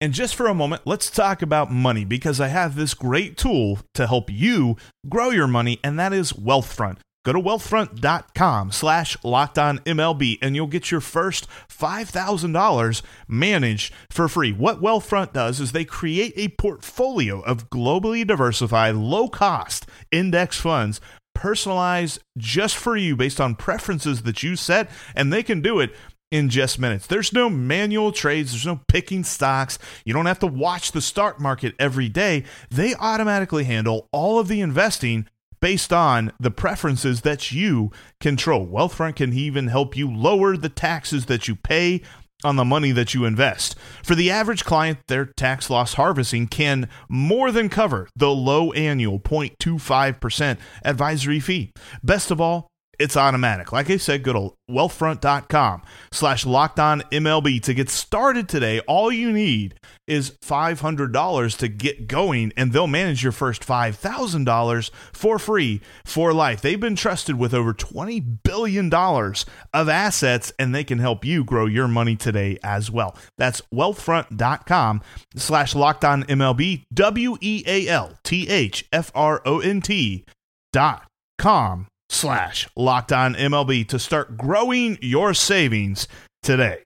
And 0.00 0.12
just 0.12 0.36
for 0.36 0.46
a 0.46 0.54
moment, 0.54 0.82
let's 0.84 1.10
talk 1.10 1.42
about 1.42 1.72
money 1.72 2.04
because 2.04 2.40
I 2.40 2.48
have 2.48 2.76
this 2.76 2.94
great 2.94 3.36
tool 3.36 3.80
to 3.94 4.06
help 4.06 4.30
you 4.30 4.76
grow 5.08 5.30
your 5.30 5.48
money, 5.48 5.80
and 5.82 5.98
that 5.98 6.12
is 6.12 6.32
Wealthfront. 6.32 6.98
Go 7.28 7.34
to 7.34 7.40
wealthfront.com 7.40 8.72
slash 8.72 9.22
locked 9.22 9.58
on 9.58 9.80
MLB 9.80 10.38
and 10.40 10.56
you'll 10.56 10.66
get 10.66 10.90
your 10.90 11.02
first 11.02 11.46
$5,000 11.68 13.02
managed 13.28 13.92
for 14.08 14.28
free. 14.28 14.50
What 14.50 14.80
Wealthfront 14.80 15.34
does 15.34 15.60
is 15.60 15.72
they 15.72 15.84
create 15.84 16.32
a 16.36 16.48
portfolio 16.48 17.40
of 17.40 17.68
globally 17.68 18.26
diversified, 18.26 18.94
low 18.94 19.28
cost 19.28 19.84
index 20.10 20.58
funds 20.58 21.02
personalized 21.34 22.20
just 22.38 22.76
for 22.76 22.96
you 22.96 23.14
based 23.14 23.42
on 23.42 23.56
preferences 23.56 24.22
that 24.22 24.42
you 24.42 24.56
set, 24.56 24.88
and 25.14 25.30
they 25.30 25.42
can 25.42 25.60
do 25.60 25.80
it 25.80 25.94
in 26.30 26.48
just 26.48 26.78
minutes. 26.78 27.06
There's 27.06 27.34
no 27.34 27.50
manual 27.50 28.10
trades, 28.10 28.52
there's 28.52 28.64
no 28.64 28.80
picking 28.88 29.22
stocks. 29.22 29.78
You 30.06 30.14
don't 30.14 30.24
have 30.24 30.38
to 30.38 30.46
watch 30.46 30.92
the 30.92 31.02
stock 31.02 31.38
market 31.38 31.74
every 31.78 32.08
day. 32.08 32.44
They 32.70 32.94
automatically 32.94 33.64
handle 33.64 34.08
all 34.12 34.38
of 34.38 34.48
the 34.48 34.62
investing 34.62 35.28
based 35.60 35.92
on 35.92 36.32
the 36.38 36.50
preferences 36.50 37.22
that 37.22 37.52
you 37.52 37.90
control. 38.20 38.66
Wealthfront 38.66 39.16
can 39.16 39.32
even 39.32 39.68
help 39.68 39.96
you 39.96 40.10
lower 40.10 40.56
the 40.56 40.68
taxes 40.68 41.26
that 41.26 41.48
you 41.48 41.56
pay 41.56 42.02
on 42.44 42.56
the 42.56 42.64
money 42.64 42.92
that 42.92 43.14
you 43.14 43.24
invest. 43.24 43.74
For 44.04 44.14
the 44.14 44.30
average 44.30 44.64
client, 44.64 44.98
their 45.08 45.26
tax 45.26 45.68
loss 45.70 45.94
harvesting 45.94 46.46
can 46.46 46.88
more 47.08 47.50
than 47.50 47.68
cover 47.68 48.08
the 48.14 48.30
low 48.30 48.72
annual 48.72 49.18
0.25% 49.18 50.58
advisory 50.84 51.40
fee. 51.40 51.72
Best 52.02 52.30
of 52.30 52.40
all, 52.40 52.68
it's 52.98 53.16
automatic. 53.16 53.72
Like 53.72 53.90
I 53.90 53.96
said, 53.96 54.22
go 54.22 54.32
to 54.32 54.54
wealthfront.com 54.70 55.82
slash 56.10 56.44
locked 56.44 56.80
on 56.80 57.02
MLB 57.12 57.62
to 57.62 57.74
get 57.74 57.88
started 57.88 58.48
today. 58.48 58.80
All 58.80 59.12
you 59.12 59.32
need 59.32 59.74
is 60.06 60.32
$500 60.42 61.58
to 61.58 61.68
get 61.68 62.08
going, 62.08 62.52
and 62.56 62.72
they'll 62.72 62.86
manage 62.86 63.22
your 63.22 63.32
first 63.32 63.66
$5,000 63.66 64.90
for 65.12 65.38
free 65.38 65.80
for 66.04 66.32
life. 66.32 66.60
They've 66.60 66.80
been 66.80 66.96
trusted 66.96 67.38
with 67.38 67.54
over 67.54 67.72
$20 67.72 68.38
billion 68.42 68.92
of 68.92 69.88
assets, 69.88 70.52
and 70.58 70.74
they 70.74 70.84
can 70.84 70.98
help 70.98 71.24
you 71.24 71.44
grow 71.44 71.66
your 71.66 71.88
money 71.88 72.16
today 72.16 72.58
as 72.62 72.90
well. 72.90 73.16
That's 73.36 73.62
wealthfront.com 73.72 75.02
slash 75.36 75.74
locked 75.74 76.04
on 76.04 76.24
MLB, 76.24 76.84
W 76.92 77.36
E 77.40 77.62
A 77.66 77.88
L 77.88 78.18
T 78.24 78.48
H 78.48 78.86
F 78.92 79.12
R 79.14 79.42
O 79.44 79.60
N 79.60 79.80
T 79.80 80.24
dot 80.72 81.08
com 81.38 81.86
slash 82.08 82.68
locked 82.76 83.12
on 83.12 83.34
MLB 83.34 83.86
to 83.88 83.98
start 83.98 84.36
growing 84.36 84.98
your 85.00 85.34
savings 85.34 86.08
today. 86.42 86.84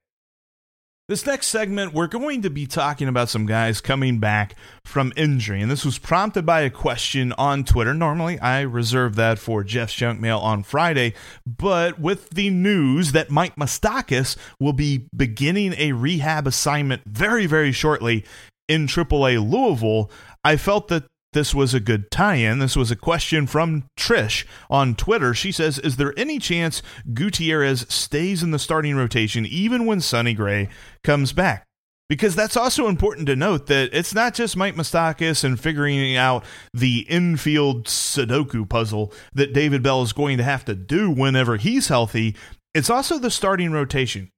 This 1.09 1.27
next 1.27 1.49
segment, 1.49 1.93
we're 1.93 2.07
going 2.07 2.43
to 2.43 2.49
be 2.49 2.65
talking 2.65 3.09
about 3.09 3.29
some 3.29 3.45
guys 3.45 3.81
coming 3.81 4.19
back 4.19 4.55
from 4.85 5.13
injury. 5.17 5.61
And 5.61 5.71
this 5.71 5.85
was 5.85 5.99
prompted 5.99 6.47
by 6.47 6.61
a 6.61 6.71
question 6.71 7.33
on 7.33 7.65
Twitter. 7.65 7.93
Normally, 7.93 8.39
I 8.39 8.61
reserve 8.63 9.17
that 9.17 9.39
for 9.39 9.65
Jeff's 9.65 9.95
junk 9.95 10.21
mail 10.21 10.39
on 10.39 10.63
Friday. 10.63 11.13
But 11.45 11.99
with 11.99 12.31
the 12.31 12.51
news 12.51 13.13
that 13.13 13.31
Mike 13.31 13.57
Moustakas 13.57 14.37
will 14.61 14.73
be 14.73 15.09
beginning 15.15 15.75
a 15.77 15.93
rehab 15.93 16.47
assignment 16.47 17.03
very, 17.05 17.47
very 17.47 17.73
shortly 17.73 18.25
in 18.69 18.87
AAA 18.87 19.39
Louisville, 19.47 20.11
I 20.45 20.57
felt 20.57 20.89
that 20.89 21.05
this 21.33 21.55
was 21.55 21.75
a 21.75 21.81
good 21.81 22.11
tie 22.11 22.37
in. 22.37 22.59
This 22.59 22.77
was 22.77 22.91
a 22.91 22.97
question 22.97 23.47
from 23.47 23.85
Trish 23.99 24.45
on 24.69 24.95
Twitter. 24.95 25.35
She 25.35 25.53
says, 25.53 25.79
Is 25.79 25.97
there 25.97 26.13
any 26.17 26.39
chance 26.39 26.83
Gutierrez 27.13 27.87
stays 27.89 28.43
in 28.43 28.51
the 28.51 28.59
starting 28.59 28.97
rotation 28.97 29.47
even 29.47 29.87
when 29.87 30.01
Sonny 30.01 30.35
Gray 30.35 30.69
comes 31.03 31.33
back? 31.33 31.65
Because 32.09 32.37
that's 32.37 32.59
also 32.59 32.89
important 32.89 33.27
to 33.29 33.37
note 33.37 33.69
that 33.69 33.89
it's 33.95 34.15
not 34.15 34.35
just 34.35 34.57
Mike 34.57 34.75
Moustakas 34.75 35.45
and 35.45 35.59
figuring 35.59 36.15
out 36.15 36.45
the 36.75 37.07
infield 37.09 37.87
Sudoku 37.87 38.69
puzzle 38.69 39.15
that 39.33 39.55
David 39.55 39.83
Bell 39.83 40.03
is 40.03 40.13
going 40.13 40.37
to 40.37 40.45
have 40.45 40.65
to 40.67 40.75
do 40.75 41.11
whenever 41.11 41.57
he's 41.57 41.89
healthy. 41.89 42.37
It's 42.75 42.91
also 42.91 43.19
the 43.19 43.31
starting 43.31 43.73
rotation. 43.73 44.31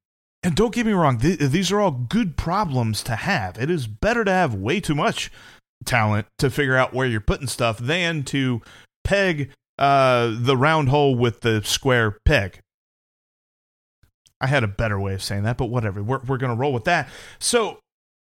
And 0.45 0.55
don't 0.55 0.75
get 0.75 0.85
me 0.85 0.93
wrong, 0.93 1.19
th- 1.19 1.39
these 1.39 1.73
are 1.73 1.81
all 1.81 1.91
good 1.91 2.37
problems 2.37 3.03
to 3.05 3.17
have. 3.17 3.59
It 3.59 3.71
is 3.71 3.87
better 3.87 4.25
to 4.25 4.31
have 4.31 4.55
way 4.55 4.79
too 4.79 4.95
much 4.95 5.33
talent 5.85 6.27
to 6.39 6.51
figure 6.51 6.77
out 6.77 6.95
where 6.95 7.07
you're 7.07 7.21
putting 7.21 7.47
stuff 7.47 7.79
than 7.79 8.23
to 8.25 8.63
peg 9.05 9.51
uh, 9.79 10.35
the 10.37 10.57
round 10.57 10.89
hole 10.89 11.15
with 11.15 11.41
the 11.41 11.63
square 11.65 12.19
peg. 12.25 12.61
I 14.41 14.47
had 14.47 14.65
a 14.65 14.69
better 14.69 15.01
way 15.01 15.15
of 15.15 15.23
saying 15.23 15.45
that, 15.45 15.57
but 15.57 15.67
whatever. 15.67 16.03
We're, 16.03 16.21
we're 16.21 16.39
going 16.39 16.53
to 16.53 16.57
roll 16.57 16.73
with 16.73 16.85
that. 16.85 17.09
So, 17.39 17.79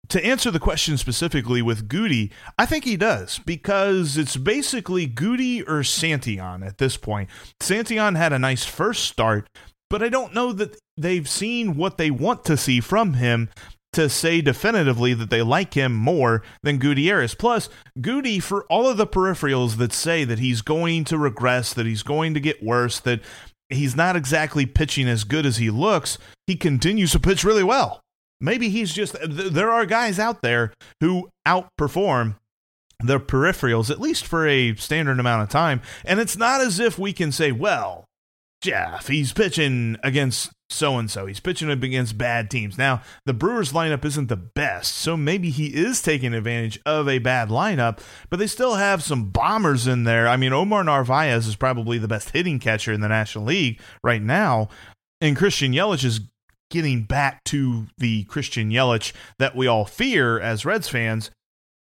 to 0.09 0.25
answer 0.25 0.51
the 0.51 0.59
question 0.59 0.97
specifically 0.97 1.61
with 1.61 1.89
Goody, 1.89 2.31
I 2.57 2.65
think 2.65 2.85
he 2.85 2.95
does 2.95 3.39
because 3.39 4.17
it's 4.17 4.37
basically 4.37 5.05
Goody 5.05 5.61
or 5.63 5.81
Santillan 5.81 6.65
at 6.65 6.77
this 6.77 6.95
point. 6.95 7.29
Santillan 7.61 8.15
had 8.15 8.31
a 8.31 8.39
nice 8.39 8.63
first 8.63 9.03
start, 9.03 9.49
but 9.89 10.01
I 10.01 10.07
don't 10.07 10.33
know 10.33 10.53
that 10.53 10.77
they've 10.95 11.27
seen 11.27 11.75
what 11.75 11.97
they 11.97 12.09
want 12.09 12.45
to 12.45 12.55
see 12.55 12.79
from 12.79 13.15
him 13.15 13.49
to 13.93 14.09
say 14.09 14.41
definitively 14.41 15.13
that 15.13 15.29
they 15.29 15.41
like 15.41 15.73
him 15.73 15.93
more 15.93 16.43
than 16.61 16.77
Gutierrez. 16.77 17.33
Plus, 17.33 17.69
Goody, 17.99 18.39
for 18.39 18.65
all 18.65 18.87
of 18.87 18.97
the 18.97 19.07
peripherals 19.07 19.77
that 19.77 19.93
say 19.93 20.23
that 20.23 20.39
he's 20.39 20.61
going 20.61 21.03
to 21.05 21.17
regress, 21.17 21.73
that 21.73 21.85
he's 21.85 22.03
going 22.03 22.33
to 22.33 22.39
get 22.39 22.63
worse, 22.63 22.99
that 22.99 23.21
he's 23.69 23.95
not 23.95 24.15
exactly 24.15 24.65
pitching 24.65 25.07
as 25.07 25.23
good 25.23 25.45
as 25.45 25.57
he 25.57 25.69
looks, 25.69 26.17
he 26.45 26.55
continues 26.55 27.11
to 27.11 27.19
pitch 27.19 27.43
really 27.43 27.63
well. 27.63 28.01
Maybe 28.39 28.69
he's 28.69 28.93
just, 28.93 29.15
there 29.23 29.71
are 29.71 29.85
guys 29.85 30.19
out 30.19 30.41
there 30.41 30.73
who 31.01 31.29
outperform 31.47 32.35
the 32.99 33.19
peripherals, 33.19 33.89
at 33.89 33.99
least 33.99 34.25
for 34.25 34.47
a 34.47 34.75
standard 34.75 35.19
amount 35.19 35.43
of 35.43 35.49
time. 35.49 35.81
And 36.05 36.19
it's 36.19 36.37
not 36.37 36.61
as 36.61 36.79
if 36.79 36.99
we 36.99 37.13
can 37.13 37.31
say, 37.31 37.51
well, 37.51 38.05
Jeff, 38.67 39.07
he's 39.07 39.31
pitching 39.31 39.95
against 40.03 40.51
so 40.69 40.97
and 40.97 41.09
so. 41.09 41.25
He's 41.25 41.39
pitching 41.39 41.71
up 41.71 41.81
against 41.81 42.17
bad 42.17 42.51
teams. 42.51 42.77
Now, 42.77 43.01
the 43.25 43.33
Brewers 43.33 43.71
lineup 43.71 44.03
isn't 44.03 44.27
the 44.27 44.35
best, 44.35 44.93
so 44.97 45.15
maybe 45.15 45.51
he 45.51 45.67
is 45.67 46.01
taking 46.01 46.33
advantage 46.33 46.77
of 46.85 47.07
a 47.07 47.19
bad 47.19 47.47
lineup, 47.47 47.99
but 48.29 48.39
they 48.39 48.47
still 48.47 48.75
have 48.75 49.01
some 49.01 49.29
bombers 49.29 49.87
in 49.87 50.03
there. 50.03 50.27
I 50.27 50.35
mean, 50.35 50.51
Omar 50.51 50.83
Narvaez 50.83 51.47
is 51.47 51.55
probably 51.55 51.97
the 51.97 52.09
best 52.09 52.31
hitting 52.31 52.59
catcher 52.59 52.91
in 52.91 52.99
the 52.99 53.07
National 53.07 53.45
League 53.45 53.79
right 54.03 54.21
now, 54.21 54.67
and 55.21 55.37
Christian 55.37 55.71
Yelich 55.71 56.03
is 56.03 56.19
getting 56.69 57.03
back 57.03 57.45
to 57.45 57.85
the 57.97 58.25
Christian 58.25 58.69
Yelich 58.69 59.13
that 59.39 59.55
we 59.55 59.65
all 59.65 59.85
fear 59.85 60.41
as 60.41 60.65
Reds 60.65 60.89
fans. 60.89 61.31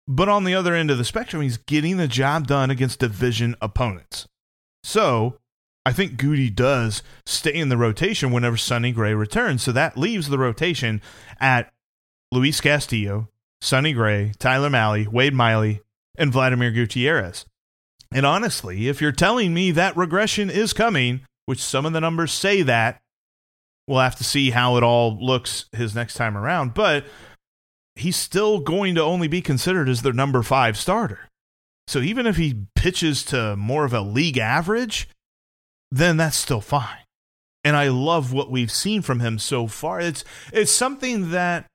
But 0.07 0.29
on 0.29 0.45
the 0.45 0.55
other 0.55 0.73
end 0.73 0.89
of 0.89 0.97
the 0.97 1.03
spectrum, 1.03 1.41
he's 1.41 1.57
getting 1.57 1.97
the 1.97 2.07
job 2.07 2.47
done 2.47 2.71
against 2.71 2.99
division 2.99 3.57
opponents. 3.61 4.25
So, 4.85 5.35
I 5.85 5.93
think 5.93 6.17
Goody 6.17 6.49
does 6.49 7.01
stay 7.25 7.53
in 7.53 7.69
the 7.69 7.77
rotation 7.77 8.31
whenever 8.31 8.57
Sonny 8.57 8.91
Gray 8.91 9.13
returns. 9.13 9.63
So 9.63 9.71
that 9.71 9.97
leaves 9.97 10.29
the 10.29 10.37
rotation 10.37 11.01
at 11.39 11.71
Luis 12.31 12.61
Castillo, 12.61 13.29
Sonny 13.61 13.93
Gray, 13.93 14.33
Tyler 14.37 14.69
Mahle, 14.69 15.07
Wade 15.07 15.33
Miley, 15.33 15.81
and 16.17 16.31
Vladimir 16.31 16.71
Gutierrez. 16.71 17.45
And 18.13 18.25
honestly, 18.25 18.87
if 18.89 19.01
you're 19.01 19.11
telling 19.11 19.53
me 19.53 19.71
that 19.71 19.97
regression 19.97 20.49
is 20.49 20.73
coming, 20.73 21.21
which 21.45 21.63
some 21.63 21.85
of 21.85 21.93
the 21.93 22.01
numbers 22.01 22.31
say 22.31 22.61
that, 22.61 23.01
we'll 23.87 23.99
have 23.99 24.17
to 24.17 24.23
see 24.23 24.51
how 24.51 24.77
it 24.77 24.83
all 24.83 25.17
looks 25.19 25.65
his 25.71 25.95
next 25.95 26.13
time 26.13 26.37
around. 26.37 26.73
But 26.73 27.05
he's 27.95 28.15
still 28.15 28.59
going 28.59 28.95
to 28.95 29.01
only 29.01 29.27
be 29.27 29.41
considered 29.41 29.89
as 29.89 30.01
their 30.01 30.13
number 30.13 30.43
five 30.43 30.77
starter. 30.77 31.27
So 31.87 31.99
even 31.99 32.27
if 32.27 32.37
he 32.37 32.65
pitches 32.75 33.23
to 33.25 33.55
more 33.55 33.85
of 33.85 33.93
a 33.93 34.01
league 34.01 34.37
average, 34.37 35.09
then 35.91 36.17
that's 36.17 36.37
still 36.37 36.61
fine. 36.61 36.97
And 37.63 37.75
I 37.75 37.89
love 37.89 38.33
what 38.33 38.49
we've 38.49 38.71
seen 38.71 39.01
from 39.01 39.19
him 39.19 39.37
so 39.37 39.67
far. 39.67 39.99
It's 39.99 40.23
it's 40.51 40.71
something 40.71 41.31
that 41.31 41.67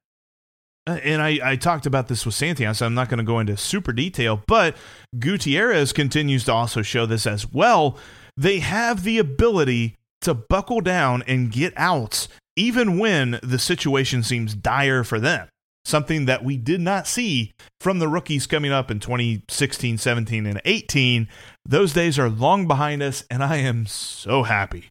uh, 0.86 0.98
and 1.02 1.22
I, 1.22 1.38
I 1.42 1.56
talked 1.56 1.86
about 1.86 2.08
this 2.08 2.24
with 2.24 2.34
Santillan, 2.34 2.74
so 2.74 2.86
I'm 2.86 2.94
not 2.94 3.08
going 3.08 3.18
to 3.18 3.24
go 3.24 3.40
into 3.40 3.56
super 3.56 3.92
detail, 3.92 4.42
but 4.46 4.76
Gutierrez 5.18 5.92
continues 5.92 6.44
to 6.44 6.52
also 6.52 6.82
show 6.82 7.06
this 7.06 7.26
as 7.26 7.52
well. 7.52 7.98
They 8.36 8.60
have 8.60 9.02
the 9.02 9.18
ability 9.18 9.94
to 10.22 10.34
buckle 10.34 10.80
down 10.80 11.22
and 11.26 11.52
get 11.52 11.72
out, 11.76 12.28
even 12.56 12.98
when 12.98 13.38
the 13.42 13.58
situation 13.58 14.22
seems 14.22 14.54
dire 14.54 15.04
for 15.04 15.20
them 15.20 15.48
something 15.86 16.24
that 16.26 16.44
we 16.44 16.56
did 16.56 16.80
not 16.80 17.06
see 17.06 17.52
from 17.80 18.00
the 18.00 18.08
rookies 18.08 18.46
coming 18.46 18.72
up 18.72 18.90
in 18.90 18.98
2016, 18.98 19.98
17, 19.98 20.46
and 20.46 20.60
18. 20.64 21.28
Those 21.64 21.92
days 21.92 22.18
are 22.18 22.28
long 22.28 22.66
behind 22.66 23.02
us, 23.02 23.24
and 23.30 23.42
I 23.42 23.56
am 23.58 23.86
so 23.86 24.42
happy 24.42 24.88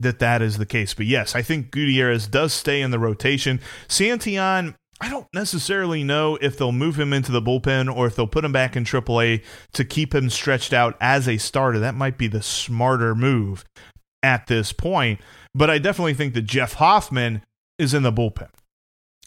that 0.00 0.18
that 0.18 0.42
is 0.42 0.58
the 0.58 0.66
case. 0.66 0.92
But 0.92 1.06
yes, 1.06 1.36
I 1.36 1.42
think 1.42 1.70
Gutierrez 1.70 2.26
does 2.26 2.52
stay 2.52 2.80
in 2.80 2.90
the 2.90 2.98
rotation. 2.98 3.60
Santillan, 3.86 4.74
I 5.00 5.08
don't 5.08 5.28
necessarily 5.32 6.02
know 6.02 6.36
if 6.40 6.58
they'll 6.58 6.72
move 6.72 6.98
him 6.98 7.12
into 7.12 7.30
the 7.30 7.42
bullpen 7.42 7.94
or 7.94 8.06
if 8.06 8.16
they'll 8.16 8.26
put 8.26 8.44
him 8.44 8.52
back 8.52 8.74
in 8.74 8.84
AAA 8.84 9.44
to 9.74 9.84
keep 9.84 10.14
him 10.14 10.30
stretched 10.30 10.72
out 10.72 10.96
as 11.00 11.28
a 11.28 11.38
starter. 11.38 11.78
That 11.78 11.94
might 11.94 12.18
be 12.18 12.26
the 12.26 12.42
smarter 12.42 13.14
move 13.14 13.64
at 14.22 14.48
this 14.48 14.72
point. 14.72 15.20
But 15.54 15.70
I 15.70 15.78
definitely 15.78 16.14
think 16.14 16.34
that 16.34 16.42
Jeff 16.42 16.74
Hoffman 16.74 17.42
is 17.78 17.94
in 17.94 18.02
the 18.02 18.12
bullpen 18.12 18.48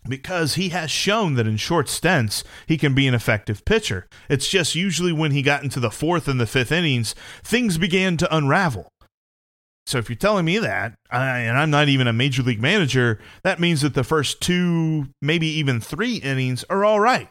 because 0.07 0.55
he 0.55 0.69
has 0.69 0.89
shown 0.89 1.35
that 1.35 1.47
in 1.47 1.57
short 1.57 1.89
stints 1.89 2.43
he 2.65 2.77
can 2.77 2.95
be 2.95 3.07
an 3.07 3.13
effective 3.13 3.63
pitcher. 3.65 4.07
It's 4.29 4.49
just 4.49 4.75
usually 4.75 5.11
when 5.11 5.31
he 5.31 5.41
got 5.41 5.63
into 5.63 5.79
the 5.79 5.91
fourth 5.91 6.27
and 6.27 6.39
the 6.39 6.47
fifth 6.47 6.71
innings, 6.71 7.13
things 7.43 7.77
began 7.77 8.17
to 8.17 8.35
unravel. 8.35 8.91
So 9.85 9.97
if 9.97 10.09
you're 10.09 10.17
telling 10.17 10.43
me 10.43 10.57
that, 10.59 10.95
and 11.11 11.57
I'm 11.57 11.69
not 11.69 11.87
even 11.87 12.07
a 12.07 12.13
major 12.13 12.43
league 12.43 12.61
manager, 12.61 13.19
that 13.43 13.59
means 13.59 13.81
that 13.81 13.93
the 13.93 14.03
first 14.03 14.41
two, 14.41 15.07
maybe 15.21 15.47
even 15.47 15.79
three 15.79 16.17
innings 16.17 16.65
are 16.69 16.83
all 16.83 16.99
right. 16.99 17.29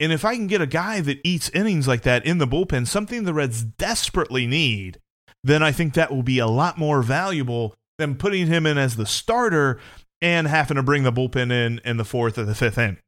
And 0.00 0.12
if 0.12 0.24
I 0.24 0.34
can 0.34 0.48
get 0.48 0.60
a 0.60 0.66
guy 0.66 1.00
that 1.02 1.20
eats 1.22 1.50
innings 1.50 1.86
like 1.86 2.02
that 2.02 2.26
in 2.26 2.38
the 2.38 2.46
bullpen, 2.46 2.88
something 2.88 3.22
the 3.22 3.34
Reds 3.34 3.62
desperately 3.62 4.46
need, 4.46 4.98
then 5.44 5.62
I 5.62 5.70
think 5.70 5.94
that 5.94 6.10
will 6.10 6.22
be 6.22 6.38
a 6.38 6.46
lot 6.46 6.76
more 6.76 7.02
valuable 7.02 7.74
than 7.98 8.16
putting 8.16 8.46
him 8.46 8.66
in 8.66 8.78
as 8.78 8.96
the 8.96 9.06
starter 9.06 9.78
and 10.22 10.46
having 10.46 10.76
to 10.76 10.82
bring 10.82 11.02
the 11.02 11.12
bullpen 11.12 11.52
in 11.52 11.80
in 11.84 11.96
the 11.96 12.04
fourth 12.04 12.38
or 12.38 12.44
the 12.44 12.54
fifth 12.54 12.78
inning. 12.78 12.98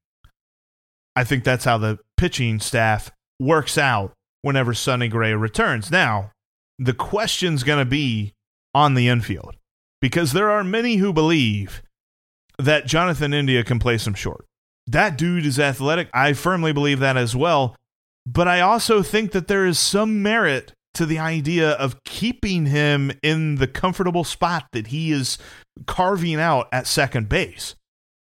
I 1.15 1.25
think 1.25 1.45
that's 1.45 1.65
how 1.65 1.79
the 1.79 1.99
pitching 2.17 2.59
staff 2.59 3.11
works 3.39 3.77
out 3.77 4.13
whenever 4.41 4.75
Sonny 4.75 5.09
Gray 5.09 5.35
returns. 5.35 5.91
Now, 5.91 6.33
the 6.79 6.95
question's 6.95 7.65
going 7.65 7.79
to 7.79 7.89
be 7.89 8.33
on 8.75 8.95
the 8.95 9.09
infield 9.09 9.57
because 10.01 10.33
there 10.33 10.51
are 10.51 10.65
many 10.65 10.97
who 10.97 11.13
believe 11.13 11.83
that 12.59 12.87
Jonathan 12.87 13.35
India 13.35 13.63
can 13.63 13.79
play 13.79 13.99
some 13.99 14.15
short. 14.15 14.47
That 14.87 15.17
dude 15.17 15.47
is 15.47 15.61
athletic. 15.61 16.09
I 16.13 16.33
firmly 16.33 16.73
believe 16.73 16.99
that 17.01 17.17
as 17.17 17.37
well. 17.37 17.77
But 18.27 18.49
I 18.49 18.61
also 18.61 19.03
think 19.03 19.33
that 19.33 19.49
there 19.49 19.67
is 19.67 19.79
some 19.79 20.23
merit 20.23 20.73
to 20.95 21.07
the 21.07 21.19
idea 21.19 21.71
of 21.71 22.03
keeping 22.05 22.67
him 22.67 23.13
in 23.23 23.57
the 23.57 23.67
comfortable 23.67 24.25
spot 24.25 24.67
that 24.73 24.89
he 24.89 25.11
is 25.11 25.39
carving 25.87 26.37
out 26.37 26.69
at 26.73 26.87
second 26.87 27.29
base. 27.29 27.75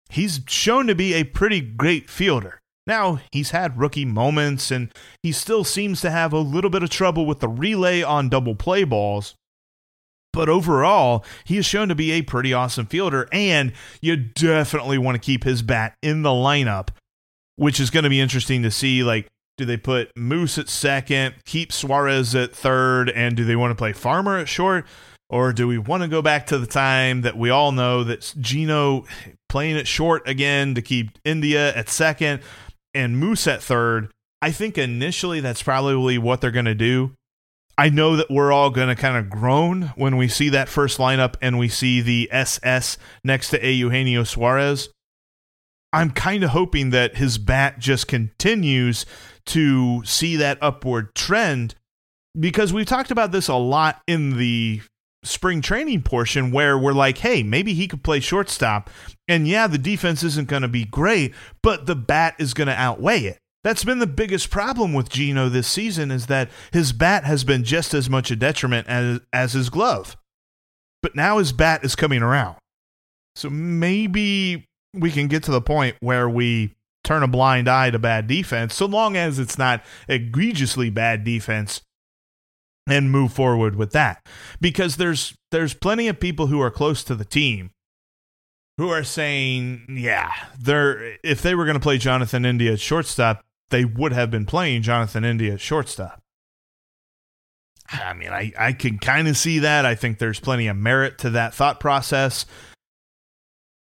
He's 0.09 0.41
shown 0.49 0.87
to 0.87 0.95
be 0.95 1.15
a 1.15 1.25
pretty 1.25 1.61
great 1.61 2.09
fielder. 2.09 2.61
Now, 2.87 3.21
he's 3.33 3.51
had 3.51 3.79
rookie 3.79 4.05
moments 4.05 4.71
and 4.71 4.93
he 5.23 5.33
still 5.33 5.65
seems 5.65 6.01
to 6.03 6.11
have 6.11 6.33
a 6.33 6.39
little 6.39 6.71
bit 6.71 6.83
of 6.83 6.91
trouble 6.91 7.27
with 7.27 7.41
the 7.41 7.49
relay 7.49 8.03
on 8.03 8.29
double 8.29 8.55
play 8.55 8.85
balls, 8.85 9.35
but 10.37 10.51
overall, 10.51 11.25
he 11.45 11.57
has 11.57 11.65
shown 11.65 11.89
to 11.89 11.95
be 11.95 12.13
a 12.13 12.21
pretty 12.21 12.53
awesome 12.53 12.85
fielder, 12.85 13.27
and 13.33 13.73
you 14.03 14.17
definitely 14.17 14.99
want 14.99 15.15
to 15.15 15.19
keep 15.19 15.45
his 15.45 15.63
bat 15.63 15.95
in 16.03 16.21
the 16.21 16.29
lineup, 16.29 16.91
which 17.57 17.81
is 17.81 17.89
going 17.89 18.03
to 18.05 18.11
be 18.11 18.21
interesting 18.21 18.63
to 18.63 18.71
see. 18.71 19.03
Like, 19.03 19.29
do 19.57 19.65
they 19.65 19.77
put 19.77 20.17
Moose 20.17 20.59
at 20.59 20.69
second, 20.69 21.35
keep 21.45 21.73
Suarez 21.73 22.35
at 22.35 22.55
third, 22.55 23.11
and 23.11 23.37
do 23.37 23.45
they 23.45 23.57
want 23.57 23.71
to 23.71 23.75
play 23.75 23.93
Farmer 23.93 24.39
at 24.39 24.49
short? 24.49 24.87
Or 25.29 25.53
do 25.53 25.67
we 25.67 25.79
want 25.79 26.03
to 26.03 26.09
go 26.09 26.23
back 26.23 26.47
to 26.47 26.59
the 26.59 26.67
time 26.67 27.23
that 27.23 27.37
we 27.37 27.51
all 27.51 27.73
know 27.73 28.05
that 28.05 28.33
Gino 28.39 29.05
playing 29.49 29.77
at 29.77 29.89
short 29.89 30.29
again 30.29 30.75
to 30.75 30.83
keep 30.83 31.19
India 31.25 31.75
at 31.75 31.89
second 31.89 32.43
and 32.95 33.19
Moose 33.19 33.47
at 33.47 33.63
third? 33.63 34.13
I 34.41 34.53
think 34.53 34.79
initially 34.79 35.41
that's 35.41 35.63
probably 35.63 36.19
what 36.19 36.41
they're 36.41 36.51
going 36.51 36.67
to 36.67 36.75
do. 36.75 37.13
I 37.79 37.89
know 37.89 38.17
that 38.17 38.31
we're 38.31 38.53
all 38.53 38.71
going 38.71 38.89
to 38.89 38.95
kind 38.95 39.17
of 39.17 39.29
groan 39.29 39.93
when 39.97 40.17
we 40.17 40.29
see 40.29 40.49
that 40.51 40.69
first 40.69 40.99
lineup 40.99 41.35
and 41.43 41.59
we 41.59 41.69
see 41.69 42.01
the 42.01 42.29
SS 42.33 42.97
next 43.25 43.51
to 43.51 43.67
Eugenio 43.67 44.25
Suarez. 44.25 44.89
I'm 45.93 46.11
kind 46.11 46.45
of 46.45 46.51
hoping 46.51 46.91
that 46.91 47.17
his 47.17 47.39
bat 47.39 47.79
just 47.79 48.09
continues 48.09 49.07
to 49.47 50.05
see 50.05 50.37
that 50.37 50.59
upward 50.61 51.15
trend 51.15 51.75
because 52.39 52.73
we've 52.73 52.87
talked 52.87 53.11
about 53.11 53.33
this 53.33 53.49
a 53.49 53.55
lot 53.55 54.03
in 54.07 54.37
the 54.37 54.83
spring 55.25 55.61
training 55.61 56.03
portion 56.03 56.51
where 56.51 56.79
we're 56.79 56.93
like, 56.93 57.19
hey, 57.19 57.43
maybe 57.43 57.75
he 57.75 57.89
could 57.89 58.03
play 58.03 58.21
shortstop. 58.21 58.91
And 59.27 59.49
yeah, 59.49 59.67
the 59.67 59.79
defense 59.79 60.23
isn't 60.23 60.49
going 60.49 60.63
to 60.63 60.69
be 60.69 60.85
great, 60.85 61.35
but 61.63 61.87
the 61.87 61.97
bat 61.97 62.35
is 62.39 62.55
going 62.55 62.69
to 62.69 62.75
outweigh 62.75 63.21
it. 63.21 63.39
That's 63.65 63.85
been 63.85 63.99
the 63.99 64.07
biggest 64.07 64.51
problem 64.51 64.93
with 64.93 65.09
Gino 65.09 65.49
this 65.49 65.67
season 65.67 66.13
is 66.13 66.27
that 66.27 66.51
his 66.73 66.93
bat 66.93 67.25
has 67.25 67.43
been 67.43 67.65
just 67.65 67.95
as 67.95 68.09
much 68.09 68.31
a 68.31 68.37
detriment 68.37 68.87
as, 68.87 69.21
as 69.33 69.55
his 69.55 69.71
glove. 69.71 70.17
But 71.03 71.17
now 71.17 71.39
his 71.39 71.53
bat 71.53 71.85
is 71.85 71.97
coming 71.97 72.23
around. 72.23 72.57
So 73.35 73.51
maybe 73.51 74.66
we 74.97 75.11
can 75.11 75.29
get 75.29 75.43
to 75.45 75.51
the 75.51 75.61
point 75.61 75.97
where 76.01 76.29
we 76.29 76.75
turn 77.05 77.23
a 77.23 77.29
blind 77.29 77.69
eye 77.69 77.91
to 77.91 77.99
bad 77.99 78.27
defense, 78.27 78.75
so 78.75 78.87
long 78.87 79.17
as 79.17 79.39
it's 79.39 79.59
not 79.59 79.83
egregiously 80.09 80.91
bad 80.91 81.25
defense, 81.25 81.83
and 82.89 83.11
move 83.11 83.33
forward 83.33 83.77
with 83.77 83.93
that. 83.93 84.27
Because 84.61 84.97
there's 84.97 85.37
there's 85.51 85.75
plenty 85.75 86.09
of 86.09 86.21
people 86.21 86.49
who 86.49 86.61
are 86.61 86.71
close 86.71 87.05
to 87.05 87.15
the 87.15 87.25
team 87.25 87.71
who 88.79 88.91
are 88.91 89.05
saying, 89.05 89.87
yeah, 89.89 90.33
they're 90.59 91.17
if 91.23 91.43
they 91.43 91.55
were 91.55 91.65
going 91.65 91.75
to 91.77 91.81
play 91.81 91.99
Jonathan 91.99 92.45
India 92.45 92.73
at 92.73 92.81
shortstop, 92.81 93.45
they 93.71 93.85
would 93.85 94.13
have 94.13 94.31
been 94.31 94.47
playing 94.47 94.83
Jonathan 94.83 95.25
India 95.25 95.55
at 95.55 95.61
shortstop. 95.61 96.23
I 97.89 98.15
mean, 98.15 98.31
I, 98.31 98.53
I 98.59 98.73
can 98.73 98.99
kind 98.99 99.29
of 99.29 99.37
see 99.37 99.61
that. 99.61 99.87
I 99.87 99.95
think 99.95 100.19
there's 100.19 100.41
plenty 100.41 100.67
of 100.67 100.77
merit 100.77 101.19
to 101.19 101.31
that 101.31 101.55
thought 101.55 101.79
process. 101.79 102.45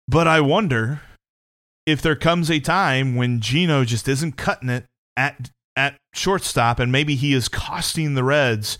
But 0.10 0.28
I 0.28 0.42
wonder 0.42 1.02
if 1.86 2.02
there 2.02 2.16
comes 2.16 2.50
a 2.50 2.60
time 2.60 3.16
when 3.16 3.42
Gino 3.42 3.86
just 3.86 4.08
isn't 4.08 4.38
cutting 4.38 4.70
it 4.70 4.86
at 5.16 5.52
at 5.76 5.98
shortstop 6.16 6.80
and 6.80 6.92
maybe 6.92 7.14
he 7.14 7.32
is 7.34 7.48
costing 7.48 8.16
the 8.16 8.24
Reds 8.24 8.80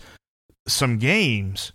some 0.66 0.98
games. 0.98 1.70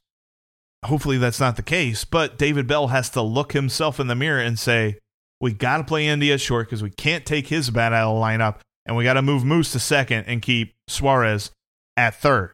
Hopefully 0.84 1.18
that's 1.18 1.40
not 1.40 1.56
the 1.56 1.64
case, 1.64 2.04
but 2.04 2.38
David 2.38 2.68
Bell 2.68 2.88
has 2.88 3.10
to 3.12 3.22
look 3.22 3.54
himself 3.54 3.98
in 3.98 4.08
the 4.08 4.14
mirror 4.14 4.42
and 4.42 4.60
say, 4.60 4.98
we 5.40 5.54
got 5.54 5.78
to 5.78 5.84
play 5.86 6.06
India 6.06 6.38
short 6.38 6.68
because 6.68 6.84
we 6.84 6.90
can't 6.90 7.26
take 7.26 7.48
his 7.48 7.70
bat 7.70 7.94
out 7.94 8.12
of 8.12 8.18
the 8.18 8.22
lineup 8.22 8.58
and 8.86 8.98
we 8.98 9.06
got 9.06 9.14
to 9.14 9.22
move 9.22 9.46
Moose 9.46 9.72
to 9.72 9.80
second 9.80 10.26
and 10.28 10.42
keep 10.42 10.76
Suarez 10.90 11.52
at 11.96 12.14
third. 12.16 12.52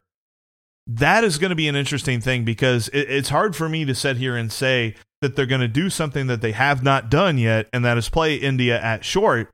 That 0.86 1.24
is 1.24 1.38
going 1.38 1.50
to 1.50 1.56
be 1.56 1.66
an 1.66 1.76
interesting 1.76 2.20
thing 2.20 2.44
because 2.44 2.86
it, 2.88 3.10
it's 3.10 3.30
hard 3.30 3.56
for 3.56 3.68
me 3.68 3.84
to 3.86 3.94
sit 3.94 4.18
here 4.18 4.36
and 4.36 4.52
say 4.52 4.94
that 5.22 5.34
they're 5.36 5.46
going 5.46 5.62
to 5.62 5.68
do 5.68 5.88
something 5.88 6.26
that 6.26 6.42
they 6.42 6.52
have 6.52 6.82
not 6.82 7.08
done 7.10 7.38
yet, 7.38 7.68
and 7.72 7.84
that 7.84 7.96
is 7.96 8.10
play 8.10 8.34
India 8.34 8.78
at 8.80 9.04
short. 9.04 9.50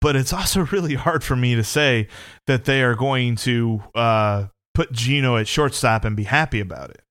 But 0.00 0.16
it's 0.16 0.32
also 0.32 0.60
really 0.72 0.94
hard 0.94 1.22
for 1.22 1.36
me 1.36 1.54
to 1.54 1.62
say 1.62 2.08
that 2.48 2.64
they 2.64 2.82
are 2.82 2.96
going 2.96 3.36
to 3.36 3.82
uh, 3.94 4.46
put 4.74 4.90
Gino 4.90 5.36
at 5.36 5.46
shortstop 5.46 6.04
and 6.04 6.16
be 6.16 6.24
happy 6.24 6.58
about 6.58 6.90
it. 6.90 7.02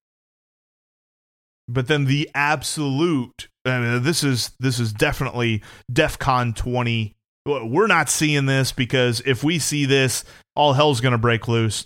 But 1.67 1.87
then 1.87 2.05
the 2.05 2.29
absolute, 2.33 3.47
I 3.63 3.79
mean, 3.79 4.03
this 4.03 4.23
is 4.23 4.51
this 4.59 4.79
is 4.79 4.91
definitely 4.91 5.61
DefCon 5.91 6.55
twenty 6.55 7.15
we're 7.45 7.87
not 7.87 8.09
seeing 8.09 8.45
this 8.45 8.71
because 8.71 9.21
if 9.25 9.43
we 9.43 9.59
see 9.59 9.85
this, 9.85 10.23
all 10.55 10.73
hell's 10.73 11.01
going 11.01 11.13
to 11.13 11.17
break 11.17 11.47
loose. 11.47 11.85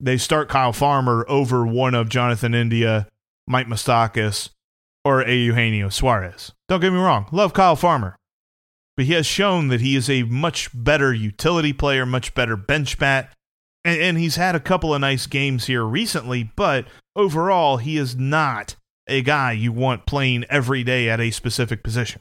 They 0.00 0.16
start 0.16 0.48
Kyle 0.48 0.72
Farmer 0.72 1.24
over 1.28 1.66
one 1.66 1.94
of 1.94 2.08
Jonathan 2.08 2.54
India, 2.54 3.06
Mike 3.46 3.66
Moustakas, 3.66 4.50
or 5.04 5.22
Eugenio 5.26 5.88
Suarez. 5.88 6.52
Don't 6.68 6.80
get 6.80 6.92
me 6.92 6.98
wrong, 6.98 7.26
love 7.32 7.52
Kyle 7.52 7.76
Farmer. 7.76 8.16
But 8.96 9.06
he 9.06 9.12
has 9.14 9.26
shown 9.26 9.68
that 9.68 9.80
he 9.80 9.96
is 9.96 10.08
a 10.08 10.22
much 10.22 10.70
better 10.72 11.12
utility 11.12 11.72
player, 11.72 12.06
much 12.06 12.34
better 12.34 12.56
bench 12.56 12.98
bat, 12.98 13.32
and, 13.84 14.00
and 14.00 14.18
he's 14.18 14.36
had 14.36 14.54
a 14.54 14.60
couple 14.60 14.94
of 14.94 15.00
nice 15.00 15.26
games 15.26 15.66
here 15.66 15.84
recently, 15.84 16.50
but 16.56 16.86
overall, 17.16 17.78
he 17.78 17.96
is 17.96 18.16
not 18.16 18.76
a 19.06 19.20
guy 19.22 19.52
you 19.52 19.72
want 19.72 20.06
playing 20.06 20.44
every 20.48 20.82
day 20.82 21.08
at 21.08 21.20
a 21.20 21.30
specific 21.30 21.82
position. 21.82 22.20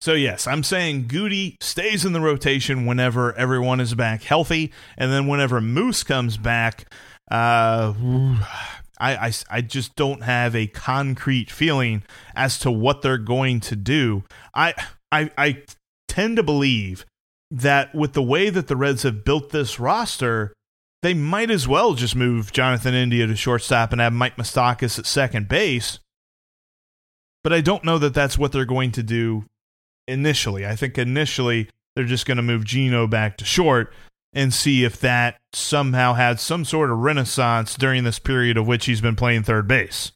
So, 0.00 0.14
yes, 0.14 0.48
I'm 0.48 0.64
saying 0.64 1.06
Goody 1.06 1.56
stays 1.60 2.04
in 2.04 2.12
the 2.12 2.20
rotation 2.20 2.86
whenever 2.86 3.32
everyone 3.36 3.78
is 3.78 3.94
back 3.94 4.24
healthy. 4.24 4.72
And 4.98 5.12
then 5.12 5.28
whenever 5.28 5.60
Moose 5.60 6.02
comes 6.02 6.36
back, 6.36 6.92
uh, 7.30 7.94
I, 9.02 9.26
I, 9.26 9.32
I 9.50 9.60
just 9.62 9.96
don't 9.96 10.22
have 10.22 10.54
a 10.54 10.68
concrete 10.68 11.50
feeling 11.50 12.04
as 12.36 12.58
to 12.60 12.70
what 12.70 13.02
they're 13.02 13.18
going 13.18 13.58
to 13.60 13.74
do. 13.74 14.22
I, 14.54 14.74
I, 15.10 15.30
I 15.36 15.62
tend 16.06 16.36
to 16.36 16.44
believe 16.44 17.04
that 17.50 17.92
with 17.94 18.12
the 18.12 18.22
way 18.22 18.48
that 18.48 18.68
the 18.68 18.76
Reds 18.76 19.02
have 19.02 19.24
built 19.24 19.50
this 19.50 19.80
roster, 19.80 20.54
they 21.02 21.14
might 21.14 21.50
as 21.50 21.66
well 21.66 21.94
just 21.94 22.14
move 22.14 22.52
Jonathan 22.52 22.94
India 22.94 23.26
to 23.26 23.34
shortstop 23.34 23.90
and 23.90 24.00
have 24.00 24.12
Mike 24.12 24.36
Moustakas 24.36 25.00
at 25.00 25.06
second 25.06 25.48
base. 25.48 25.98
But 27.42 27.52
I 27.52 27.60
don't 27.60 27.84
know 27.84 27.98
that 27.98 28.14
that's 28.14 28.38
what 28.38 28.52
they're 28.52 28.64
going 28.64 28.92
to 28.92 29.02
do 29.02 29.46
initially. 30.06 30.64
I 30.64 30.76
think 30.76 30.96
initially 30.96 31.68
they're 31.96 32.04
just 32.04 32.24
going 32.24 32.36
to 32.36 32.42
move 32.42 32.64
Gino 32.64 33.08
back 33.08 33.36
to 33.38 33.44
short 33.44 33.92
and 34.32 34.52
see 34.54 34.84
if 34.84 34.98
that 35.00 35.36
somehow 35.52 36.14
had 36.14 36.40
some 36.40 36.64
sort 36.64 36.90
of 36.90 36.98
renaissance 36.98 37.74
during 37.76 38.04
this 38.04 38.18
period 38.18 38.56
of 38.56 38.66
which 38.66 38.86
he's 38.86 39.00
been 39.00 39.16
playing 39.16 39.42
third 39.42 39.68
base. 39.68 40.12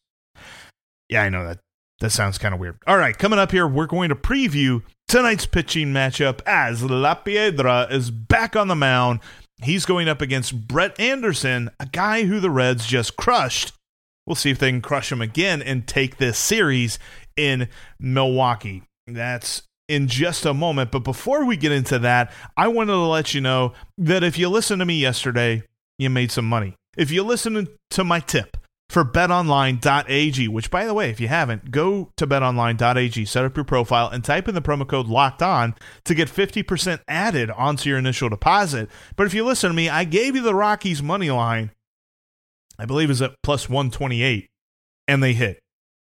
Yeah, 1.08 1.22
I 1.22 1.28
know 1.28 1.44
that 1.46 1.58
That 2.00 2.10
sounds 2.10 2.38
kind 2.38 2.54
of 2.54 2.60
weird. 2.60 2.78
All 2.86 2.98
right, 2.98 3.16
coming 3.16 3.38
up 3.38 3.52
here, 3.52 3.66
we're 3.66 3.86
going 3.86 4.08
to 4.08 4.14
preview 4.14 4.82
tonight's 5.08 5.46
pitching 5.46 5.88
matchup 5.88 6.40
as 6.46 6.82
La 6.82 7.14
Piedra 7.14 7.86
is 7.90 8.10
back 8.10 8.56
on 8.56 8.68
the 8.68 8.74
mound. 8.74 9.20
He's 9.62 9.86
going 9.86 10.08
up 10.08 10.20
against 10.20 10.66
Brett 10.68 10.98
Anderson, 11.00 11.70
a 11.80 11.86
guy 11.86 12.24
who 12.24 12.40
the 12.40 12.50
Reds 12.50 12.86
just 12.86 13.16
crushed. 13.16 13.72
We'll 14.26 14.34
see 14.34 14.50
if 14.50 14.58
they 14.58 14.70
can 14.70 14.82
crush 14.82 15.10
him 15.12 15.22
again 15.22 15.62
and 15.62 15.86
take 15.86 16.16
this 16.16 16.38
series 16.38 16.98
in 17.36 17.68
Milwaukee. 17.98 18.82
That's 19.06 19.62
in 19.88 20.08
just 20.08 20.44
a 20.44 20.54
moment. 20.54 20.90
But 20.90 21.00
before 21.00 21.44
we 21.44 21.56
get 21.56 21.72
into 21.72 21.98
that, 22.00 22.32
I 22.56 22.68
wanted 22.68 22.92
to 22.92 22.98
let 22.98 23.34
you 23.34 23.40
know 23.40 23.72
that 23.98 24.22
if 24.22 24.38
you 24.38 24.48
listened 24.48 24.80
to 24.80 24.86
me 24.86 24.98
yesterday, 24.98 25.62
you 25.98 26.10
made 26.10 26.30
some 26.30 26.46
money. 26.46 26.74
If 26.96 27.10
you 27.10 27.22
listened 27.22 27.68
to 27.90 28.04
my 28.04 28.20
tip, 28.20 28.56
for 28.88 29.04
betonline.ag, 29.04 30.48
which 30.48 30.70
by 30.70 30.84
the 30.84 30.94
way, 30.94 31.10
if 31.10 31.20
you 31.20 31.28
haven't, 31.28 31.70
go 31.70 32.10
to 32.16 32.26
betonline.ag, 32.26 33.24
set 33.24 33.44
up 33.44 33.56
your 33.56 33.64
profile, 33.64 34.08
and 34.08 34.24
type 34.24 34.48
in 34.48 34.54
the 34.54 34.62
promo 34.62 34.86
code 34.86 35.08
locked 35.08 35.42
on 35.42 35.74
to 36.04 36.14
get 36.14 36.28
50% 36.28 37.00
added 37.08 37.50
onto 37.50 37.88
your 37.88 37.98
initial 37.98 38.28
deposit. 38.28 38.88
But 39.16 39.26
if 39.26 39.34
you 39.34 39.44
listen 39.44 39.70
to 39.70 39.76
me, 39.76 39.88
I 39.88 40.04
gave 40.04 40.36
you 40.36 40.42
the 40.42 40.54
Rockies 40.54 41.02
money 41.02 41.30
line, 41.30 41.72
I 42.78 42.86
believe 42.86 43.10
is 43.10 43.22
at 43.22 43.34
plus 43.42 43.68
128, 43.68 44.48
and 45.08 45.22
they 45.22 45.32
hit. 45.32 45.58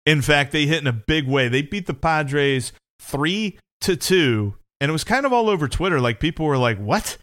In 0.04 0.20
fact, 0.20 0.50
they 0.50 0.66
hit 0.66 0.80
in 0.80 0.88
a 0.88 0.92
big 0.92 1.28
way. 1.28 1.48
They 1.48 1.62
beat 1.62 1.86
the 1.86 1.94
Padres 1.94 2.72
three 2.98 3.58
to 3.82 3.96
two, 3.96 4.54
and 4.80 4.88
it 4.88 4.92
was 4.92 5.04
kind 5.04 5.26
of 5.26 5.32
all 5.32 5.48
over 5.48 5.68
Twitter. 5.68 6.00
Like 6.00 6.20
people 6.20 6.46
were 6.46 6.58
like, 6.58 6.78
"What? 6.78 7.18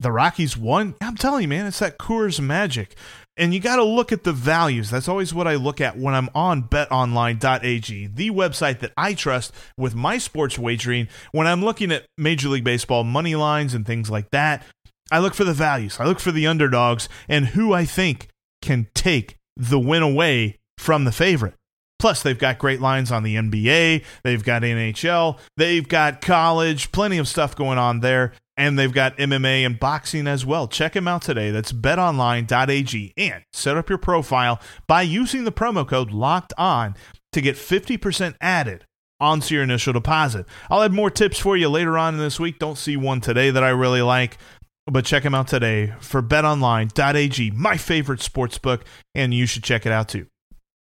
The 0.00 0.12
Rockies 0.12 0.56
won?" 0.56 0.94
I'm 1.00 1.16
telling 1.16 1.42
you, 1.42 1.48
man, 1.48 1.66
it's 1.66 1.78
that 1.80 1.98
Coors 1.98 2.40
magic. 2.40 2.94
And 3.36 3.54
you 3.54 3.60
got 3.60 3.76
to 3.76 3.84
look 3.84 4.10
at 4.10 4.24
the 4.24 4.32
values. 4.32 4.90
That's 4.90 5.06
always 5.06 5.32
what 5.32 5.46
I 5.46 5.54
look 5.54 5.80
at 5.80 5.96
when 5.96 6.12
I'm 6.12 6.28
on 6.34 6.64
betonline.ag, 6.64 8.08
the 8.08 8.30
website 8.30 8.80
that 8.80 8.92
I 8.96 9.14
trust 9.14 9.54
with 9.76 9.94
my 9.94 10.18
sports 10.18 10.58
wagering. 10.58 11.06
When 11.30 11.46
I'm 11.46 11.64
looking 11.64 11.92
at 11.92 12.06
Major 12.16 12.48
League 12.48 12.64
Baseball 12.64 13.04
money 13.04 13.36
lines 13.36 13.74
and 13.74 13.86
things 13.86 14.10
like 14.10 14.32
that, 14.32 14.64
I 15.12 15.20
look 15.20 15.34
for 15.34 15.44
the 15.44 15.54
values. 15.54 16.00
I 16.00 16.04
look 16.04 16.18
for 16.18 16.32
the 16.32 16.48
underdogs 16.48 17.08
and 17.28 17.46
who 17.46 17.72
I 17.72 17.84
think 17.84 18.28
can 18.60 18.88
take 18.92 19.36
the 19.56 19.78
win 19.78 20.02
away 20.02 20.56
from 20.76 21.04
the 21.04 21.12
favorite. 21.12 21.54
Plus, 21.98 22.22
they've 22.22 22.38
got 22.38 22.58
great 22.58 22.80
lines 22.80 23.10
on 23.10 23.24
the 23.24 23.34
NBA, 23.34 24.04
they've 24.22 24.44
got 24.44 24.62
NHL, 24.62 25.38
they've 25.56 25.88
got 25.88 26.20
college, 26.20 26.92
plenty 26.92 27.18
of 27.18 27.26
stuff 27.26 27.56
going 27.56 27.78
on 27.78 28.00
there, 28.00 28.32
and 28.56 28.78
they've 28.78 28.92
got 28.92 29.16
MMA 29.16 29.64
and 29.66 29.80
boxing 29.80 30.26
as 30.26 30.46
well. 30.46 30.68
Check 30.68 30.92
them 30.92 31.08
out 31.08 31.22
today. 31.22 31.50
That's 31.50 31.72
betonline.ag 31.72 33.14
and 33.16 33.42
set 33.52 33.76
up 33.76 33.88
your 33.88 33.98
profile 33.98 34.60
by 34.86 35.02
using 35.02 35.44
the 35.44 35.52
promo 35.52 35.86
code 35.86 36.12
locked 36.12 36.52
on 36.56 36.94
to 37.32 37.40
get 37.40 37.56
50% 37.56 38.36
added 38.40 38.84
onto 39.20 39.54
your 39.54 39.64
initial 39.64 39.92
deposit. 39.92 40.46
I'll 40.70 40.82
have 40.82 40.92
more 40.92 41.10
tips 41.10 41.38
for 41.38 41.56
you 41.56 41.68
later 41.68 41.98
on 41.98 42.14
in 42.14 42.20
this 42.20 42.38
week. 42.38 42.58
Don't 42.60 42.78
see 42.78 42.96
one 42.96 43.20
today 43.20 43.50
that 43.50 43.64
I 43.64 43.70
really 43.70 44.02
like, 44.02 44.38
but 44.86 45.04
check 45.04 45.24
them 45.24 45.34
out 45.34 45.48
today 45.48 45.94
for 46.00 46.22
betonline.ag, 46.22 47.50
my 47.52 47.76
favorite 47.76 48.20
sports 48.20 48.58
book, 48.58 48.84
and 49.14 49.34
you 49.34 49.46
should 49.46 49.64
check 49.64 49.84
it 49.84 49.92
out 49.92 50.08
too 50.08 50.26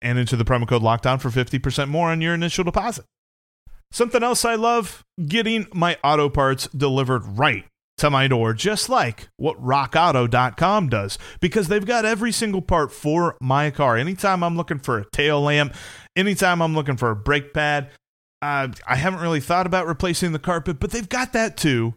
and 0.03 0.19
into 0.19 0.35
the 0.35 0.45
promo 0.45 0.67
code 0.67 0.83
locked 0.83 1.07
on 1.07 1.17
for 1.17 1.29
50% 1.29 1.87
more 1.87 2.09
on 2.09 2.21
your 2.21 2.33
initial 2.33 2.63
deposit. 2.63 3.05
Something 3.91 4.23
else 4.23 4.43
I 4.43 4.55
love 4.55 5.03
getting 5.25 5.67
my 5.73 5.97
auto 6.03 6.29
parts 6.29 6.67
delivered 6.67 7.23
right 7.25 7.65
to 7.97 8.09
my 8.09 8.27
door, 8.27 8.53
just 8.53 8.89
like 8.89 9.29
what 9.37 9.61
rockauto.com 9.63 10.89
does, 10.89 11.17
because 11.39 11.67
they've 11.67 11.85
got 11.85 12.05
every 12.05 12.31
single 12.31 12.61
part 12.61 12.91
for 12.91 13.37
my 13.39 13.69
car. 13.69 13.95
Anytime 13.95 14.43
I'm 14.43 14.57
looking 14.57 14.79
for 14.79 14.97
a 14.99 15.09
tail 15.11 15.41
lamp, 15.41 15.75
anytime 16.15 16.61
I'm 16.61 16.73
looking 16.73 16.97
for 16.97 17.11
a 17.11 17.15
brake 17.15 17.53
pad, 17.53 17.91
uh, 18.41 18.69
I 18.87 18.95
haven't 18.95 19.21
really 19.21 19.39
thought 19.39 19.67
about 19.67 19.87
replacing 19.87 20.33
the 20.33 20.39
carpet, 20.39 20.79
but 20.79 20.91
they've 20.91 21.07
got 21.07 21.33
that 21.33 21.55
too. 21.55 21.93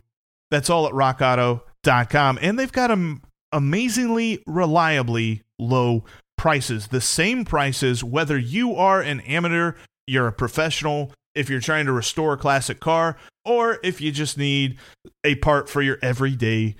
That's 0.50 0.70
all 0.70 0.86
at 0.86 0.92
rockauto.com. 0.92 2.38
And 2.40 2.58
they've 2.58 2.70
got 2.70 2.88
them 2.88 3.22
amazingly 3.52 4.42
reliably 4.46 5.42
low 5.58 6.04
prices, 6.36 6.88
the 6.88 7.00
same 7.00 7.44
prices, 7.44 8.04
whether 8.04 8.38
you 8.38 8.74
are 8.74 9.00
an 9.00 9.20
amateur, 9.20 9.72
you're 10.06 10.28
a 10.28 10.32
professional, 10.32 11.12
if 11.34 11.50
you're 11.50 11.60
trying 11.60 11.86
to 11.86 11.92
restore 11.92 12.34
a 12.34 12.38
classic 12.38 12.80
car, 12.80 13.16
or 13.44 13.78
if 13.82 14.00
you 14.00 14.10
just 14.10 14.38
need 14.38 14.78
a 15.24 15.34
part 15.36 15.68
for 15.68 15.82
your 15.82 15.98
everyday 16.02 16.76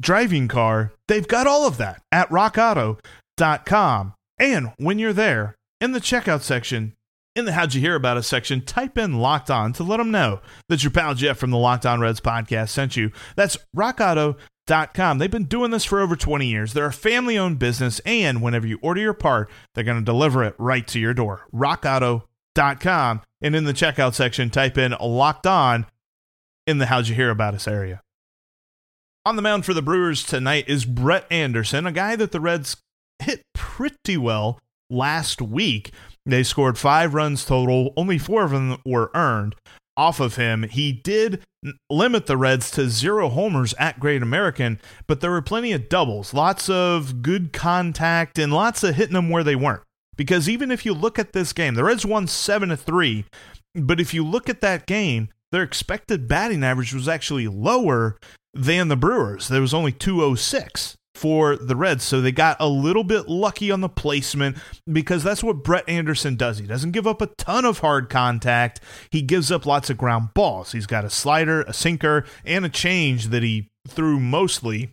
driving 0.00 0.48
car. 0.48 0.92
They've 1.08 1.26
got 1.26 1.46
all 1.46 1.66
of 1.66 1.76
that 1.78 2.02
at 2.10 2.28
rockauto.com. 2.28 4.14
And 4.38 4.72
when 4.76 4.98
you're 4.98 5.12
there, 5.12 5.54
in 5.80 5.92
the 5.92 6.00
checkout 6.00 6.42
section, 6.42 6.94
in 7.34 7.44
the 7.44 7.52
How'd 7.52 7.74
You 7.74 7.80
Hear 7.80 7.94
About 7.94 8.16
Us 8.16 8.26
section, 8.26 8.62
type 8.62 8.98
in 8.98 9.18
Locked 9.18 9.50
On 9.50 9.72
to 9.74 9.82
let 9.82 9.96
them 9.98 10.10
know 10.10 10.40
that 10.68 10.82
your 10.82 10.90
pal 10.90 11.14
Jeff 11.14 11.38
from 11.38 11.50
the 11.50 11.58
Locked 11.58 11.86
On 11.86 12.00
Reds 12.00 12.20
podcast 12.20 12.70
sent 12.70 12.96
you. 12.96 13.10
That's 13.36 13.56
rockauto.com 13.76 14.36
Com. 14.66 15.18
They've 15.18 15.30
been 15.30 15.44
doing 15.44 15.72
this 15.72 15.84
for 15.84 16.00
over 16.00 16.14
20 16.14 16.46
years. 16.46 16.72
They're 16.72 16.86
a 16.86 16.92
family 16.92 17.36
owned 17.36 17.58
business, 17.58 18.00
and 18.06 18.40
whenever 18.40 18.66
you 18.66 18.78
order 18.80 19.00
your 19.00 19.12
part, 19.12 19.50
they're 19.74 19.84
going 19.84 19.98
to 19.98 20.04
deliver 20.04 20.44
it 20.44 20.54
right 20.56 20.86
to 20.88 21.00
your 21.00 21.14
door. 21.14 21.46
RockAuto.com. 21.52 23.22
And 23.40 23.56
in 23.56 23.64
the 23.64 23.72
checkout 23.72 24.14
section, 24.14 24.50
type 24.50 24.78
in 24.78 24.94
locked 25.00 25.46
on 25.46 25.86
in 26.66 26.78
the 26.78 26.86
How'd 26.86 27.08
You 27.08 27.16
Hear 27.16 27.30
About 27.30 27.54
Us 27.54 27.66
area. 27.66 28.02
On 29.26 29.36
the 29.36 29.42
mound 29.42 29.64
for 29.64 29.74
the 29.74 29.82
Brewers 29.82 30.22
tonight 30.22 30.64
is 30.68 30.84
Brett 30.84 31.26
Anderson, 31.30 31.86
a 31.86 31.92
guy 31.92 32.16
that 32.16 32.32
the 32.32 32.40
Reds 32.40 32.76
hit 33.20 33.42
pretty 33.54 34.16
well 34.16 34.60
last 34.90 35.42
week. 35.42 35.90
They 36.24 36.44
scored 36.44 36.78
five 36.78 37.14
runs 37.14 37.44
total, 37.44 37.92
only 37.96 38.18
four 38.18 38.44
of 38.44 38.52
them 38.52 38.78
were 38.86 39.10
earned 39.14 39.56
off 39.96 40.20
of 40.20 40.36
him. 40.36 40.64
He 40.64 40.92
did 40.92 41.42
limit 41.90 42.26
the 42.26 42.36
Reds 42.36 42.70
to 42.72 42.88
zero 42.88 43.28
homers 43.28 43.74
at 43.78 44.00
Great 44.00 44.22
American, 44.22 44.80
but 45.06 45.20
there 45.20 45.30
were 45.30 45.42
plenty 45.42 45.72
of 45.72 45.88
doubles, 45.88 46.34
lots 46.34 46.68
of 46.68 47.22
good 47.22 47.52
contact, 47.52 48.38
and 48.38 48.52
lots 48.52 48.82
of 48.82 48.94
hitting 48.94 49.14
them 49.14 49.30
where 49.30 49.44
they 49.44 49.56
weren't. 49.56 49.82
Because 50.16 50.48
even 50.48 50.70
if 50.70 50.84
you 50.84 50.92
look 50.92 51.18
at 51.18 51.32
this 51.32 51.52
game, 51.52 51.74
the 51.74 51.84
Reds 51.84 52.04
won 52.04 52.26
7 52.26 52.68
to 52.68 52.76
3, 52.76 53.24
but 53.74 54.00
if 54.00 54.12
you 54.12 54.26
look 54.26 54.48
at 54.48 54.60
that 54.60 54.86
game, 54.86 55.28
their 55.52 55.62
expected 55.62 56.28
batting 56.28 56.64
average 56.64 56.94
was 56.94 57.08
actually 57.08 57.48
lower 57.48 58.18
than 58.54 58.88
the 58.88 58.96
Brewers. 58.96 59.48
There 59.48 59.60
was 59.60 59.74
only 59.74 59.92
206 59.92 60.96
for 61.14 61.56
the 61.56 61.76
Reds. 61.76 62.04
So 62.04 62.20
they 62.20 62.32
got 62.32 62.56
a 62.58 62.68
little 62.68 63.04
bit 63.04 63.28
lucky 63.28 63.70
on 63.70 63.80
the 63.80 63.88
placement 63.88 64.56
because 64.90 65.22
that's 65.22 65.42
what 65.42 65.62
Brett 65.62 65.88
Anderson 65.88 66.36
does. 66.36 66.58
He 66.58 66.66
doesn't 66.66 66.92
give 66.92 67.06
up 67.06 67.20
a 67.20 67.26
ton 67.26 67.64
of 67.64 67.78
hard 67.78 68.08
contact, 68.08 68.80
he 69.10 69.22
gives 69.22 69.52
up 69.52 69.66
lots 69.66 69.90
of 69.90 69.98
ground 69.98 70.34
balls. 70.34 70.72
He's 70.72 70.86
got 70.86 71.04
a 71.04 71.10
slider, 71.10 71.62
a 71.62 71.72
sinker, 71.72 72.24
and 72.44 72.64
a 72.64 72.68
change 72.68 73.28
that 73.28 73.42
he 73.42 73.70
threw 73.86 74.18
mostly 74.20 74.92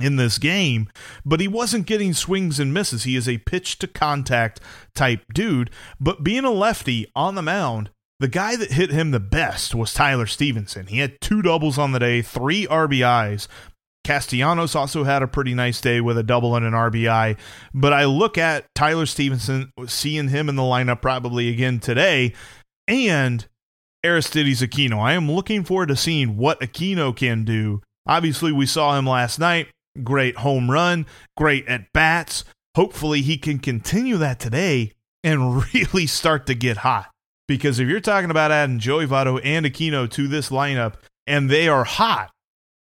in 0.00 0.16
this 0.16 0.38
game, 0.38 0.88
but 1.24 1.40
he 1.40 1.48
wasn't 1.48 1.86
getting 1.86 2.12
swings 2.12 2.60
and 2.60 2.72
misses. 2.72 3.04
He 3.04 3.16
is 3.16 3.28
a 3.28 3.38
pitch 3.38 3.78
to 3.80 3.86
contact 3.88 4.60
type 4.94 5.24
dude, 5.34 5.70
but 6.00 6.22
being 6.22 6.44
a 6.44 6.50
lefty 6.50 7.10
on 7.16 7.34
the 7.34 7.42
mound, 7.42 7.90
the 8.20 8.28
guy 8.28 8.56
that 8.56 8.72
hit 8.72 8.90
him 8.90 9.10
the 9.10 9.20
best 9.20 9.74
was 9.74 9.94
Tyler 9.94 10.26
Stephenson. 10.26 10.86
He 10.86 10.98
had 10.98 11.20
two 11.20 11.42
doubles 11.42 11.78
on 11.78 11.92
the 11.92 12.00
day, 12.00 12.22
three 12.22 12.66
RBIs, 12.66 13.46
Castellanos 14.08 14.74
also 14.74 15.04
had 15.04 15.22
a 15.22 15.28
pretty 15.28 15.52
nice 15.52 15.82
day 15.82 16.00
with 16.00 16.16
a 16.16 16.22
double 16.22 16.56
and 16.56 16.64
an 16.64 16.72
RBI. 16.72 17.36
But 17.74 17.92
I 17.92 18.06
look 18.06 18.38
at 18.38 18.64
Tyler 18.74 19.04
Stephenson, 19.04 19.70
seeing 19.86 20.28
him 20.28 20.48
in 20.48 20.56
the 20.56 20.62
lineup 20.62 21.02
probably 21.02 21.50
again 21.50 21.78
today, 21.78 22.32
and 22.86 23.46
Aristides 24.02 24.62
Aquino. 24.62 24.98
I 24.98 25.12
am 25.12 25.30
looking 25.30 25.62
forward 25.62 25.88
to 25.88 25.96
seeing 25.96 26.38
what 26.38 26.58
Aquino 26.60 27.14
can 27.14 27.44
do. 27.44 27.82
Obviously, 28.06 28.50
we 28.50 28.64
saw 28.64 28.98
him 28.98 29.06
last 29.06 29.38
night. 29.38 29.68
Great 30.02 30.38
home 30.38 30.70
run, 30.70 31.04
great 31.36 31.68
at 31.68 31.92
bats. 31.92 32.44
Hopefully, 32.76 33.20
he 33.20 33.36
can 33.36 33.58
continue 33.58 34.16
that 34.16 34.40
today 34.40 34.92
and 35.22 35.62
really 35.74 36.06
start 36.06 36.46
to 36.46 36.54
get 36.54 36.78
hot. 36.78 37.10
Because 37.46 37.78
if 37.78 37.86
you're 37.86 38.00
talking 38.00 38.30
about 38.30 38.52
adding 38.52 38.78
Joey 38.78 39.06
Votto 39.06 39.38
and 39.44 39.66
Aquino 39.66 40.10
to 40.12 40.28
this 40.28 40.48
lineup 40.48 40.94
and 41.26 41.50
they 41.50 41.68
are 41.68 41.84
hot, 41.84 42.30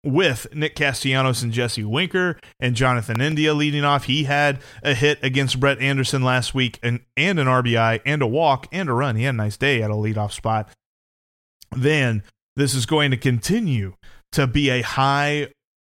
with 0.02 0.46
Nick 0.54 0.74
Castellanos 0.74 1.42
and 1.42 1.52
Jesse 1.52 1.84
Winker 1.84 2.38
and 2.58 2.74
Jonathan 2.74 3.20
India 3.20 3.52
leading 3.52 3.84
off. 3.84 4.04
He 4.04 4.24
had 4.24 4.60
a 4.82 4.94
hit 4.94 5.18
against 5.22 5.60
Brett 5.60 5.78
Anderson 5.80 6.22
last 6.22 6.54
week 6.54 6.78
and, 6.82 7.00
and 7.16 7.38
an 7.38 7.46
RBI 7.46 8.00
and 8.06 8.22
a 8.22 8.26
walk 8.26 8.66
and 8.72 8.88
a 8.88 8.92
run. 8.92 9.16
He 9.16 9.24
had 9.24 9.34
a 9.34 9.38
nice 9.38 9.56
day 9.56 9.82
at 9.82 9.90
a 9.90 9.94
leadoff 9.94 10.32
spot. 10.32 10.70
Then 11.76 12.22
this 12.56 12.74
is 12.74 12.86
going 12.86 13.10
to 13.10 13.16
continue 13.16 13.94
to 14.32 14.46
be 14.46 14.70
a 14.70 14.82
high 14.82 15.48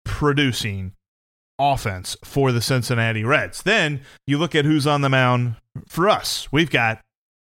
producing 0.04 0.92
offense 1.58 2.16
for 2.24 2.52
the 2.52 2.62
Cincinnati 2.62 3.22
Reds. 3.22 3.62
Then 3.62 4.00
you 4.26 4.38
look 4.38 4.54
at 4.54 4.64
who's 4.64 4.86
on 4.86 5.02
the 5.02 5.08
mound 5.08 5.56
for 5.86 6.08
us. 6.08 6.48
We've 6.50 6.70
got 6.70 7.00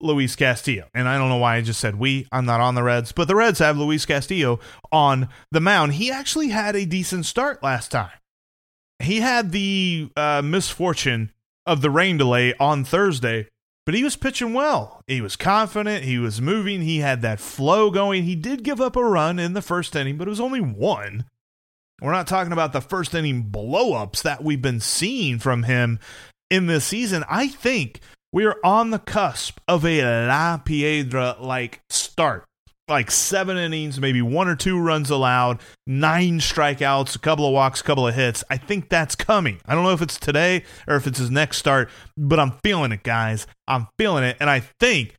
Luis 0.05 0.37
Castillo. 0.37 0.89
And 0.95 1.09
I 1.09 1.19
don't 1.19 1.29
know 1.29 1.39
why 1.39 1.57
I 1.57 1.63
just 1.63 1.81
said 1.81 1.97
we. 1.97 2.27
I'm 2.31 2.45
not 2.45 2.61
on 2.61 2.75
the 2.75 2.83
Reds, 2.83 3.13
but 3.13 3.27
the 3.27 3.35
Reds 3.35 3.59
have 3.59 3.79
Luis 3.79 4.07
Castillo 4.07 4.61
on 4.93 5.29
the 5.51 5.61
mound. 5.61 5.95
He 5.95 6.11
actually 6.11 6.49
had 6.49 6.77
a 6.77 6.87
decent 6.87 7.27
start 7.27 7.63
last 7.63 7.91
time. 7.91 8.11
He 9.01 9.21
had 9.21 9.51
the 9.51 10.11
uh, 10.17 10.43
misfortune 10.45 11.33
of 11.67 11.81
the 11.81 11.91
rain 11.91 12.17
delay 12.17 12.55
on 12.61 12.85
Thursday, 12.85 13.49
but 13.87 13.95
he 13.95 14.05
was 14.05 14.17
pitching 14.17 14.55
well. 14.55 15.03
He 15.07 15.21
was 15.21 15.37
confident. 15.37 16.05
He 16.05 16.19
was 16.19 16.41
moving. 16.41 16.83
He 16.83 16.99
had 16.99 17.23
that 17.23 17.41
flow 17.41 17.91
going. 17.91 18.25
He 18.25 18.37
did 18.37 18.63
give 18.63 18.81
up 18.81 18.97
a 18.97 19.05
run 19.05 19.39
in 19.39 19.55
the 19.55 19.63
first 19.63 19.97
inning, 19.97 20.17
but 20.17 20.29
it 20.29 20.31
was 20.31 20.41
only 20.41 20.61
one. 20.61 21.25
We're 22.01 22.13
not 22.13 22.27
talking 22.27 22.53
about 22.53 22.73
the 22.73 22.81
first 22.81 23.15
inning 23.15 23.45
blowups 23.51 24.23
that 24.23 24.45
we've 24.45 24.63
been 24.63 24.81
seeing 24.81 25.39
from 25.39 25.63
him 25.65 25.99
in 26.51 26.67
this 26.67 26.85
season. 26.85 27.25
I 27.29 27.49
think 27.49 28.01
we 28.35 28.45
are 28.45 28.59
on 28.65 28.91
the 28.91 28.99
cusp 28.99 29.61
of 29.69 29.87
a 29.87 30.03
La 30.27 30.57
Piedra 30.57 31.37
like 31.39 31.83
start. 31.89 32.45
Like 32.89 33.13
seven 33.13 33.57
innings, 33.57 34.01
maybe 34.01 34.21
one 34.23 34.49
or 34.49 34.57
two 34.57 34.79
runs 34.79 35.09
allowed, 35.09 35.61
nine 35.87 36.41
strikeouts, 36.41 37.15
a 37.15 37.21
couple 37.21 37.47
of 37.47 37.53
walks, 37.53 37.81
a 37.81 37.85
couple 37.85 38.09
of 38.09 38.15
hits. 38.17 38.43
I 38.51 38.57
think 38.57 38.89
that's 38.89 39.15
coming. 39.15 39.61
I 39.67 39.75
don't 39.75 39.85
know 39.85 39.93
if 39.93 40.03
it's 40.03 40.19
today 40.19 40.65
or 40.89 40.97
if 40.97 41.07
it's 41.07 41.21
his 41.21 41.31
next 41.31 41.59
start, 41.59 41.89
but 42.17 42.41
I'm 42.41 42.59
feeling 42.65 42.91
it, 42.91 43.05
guys. 43.05 43.47
I'm 43.69 43.87
feeling 43.99 44.25
it. 44.25 44.37
And 44.41 44.51
I 44.51 44.65
think 44.81 45.15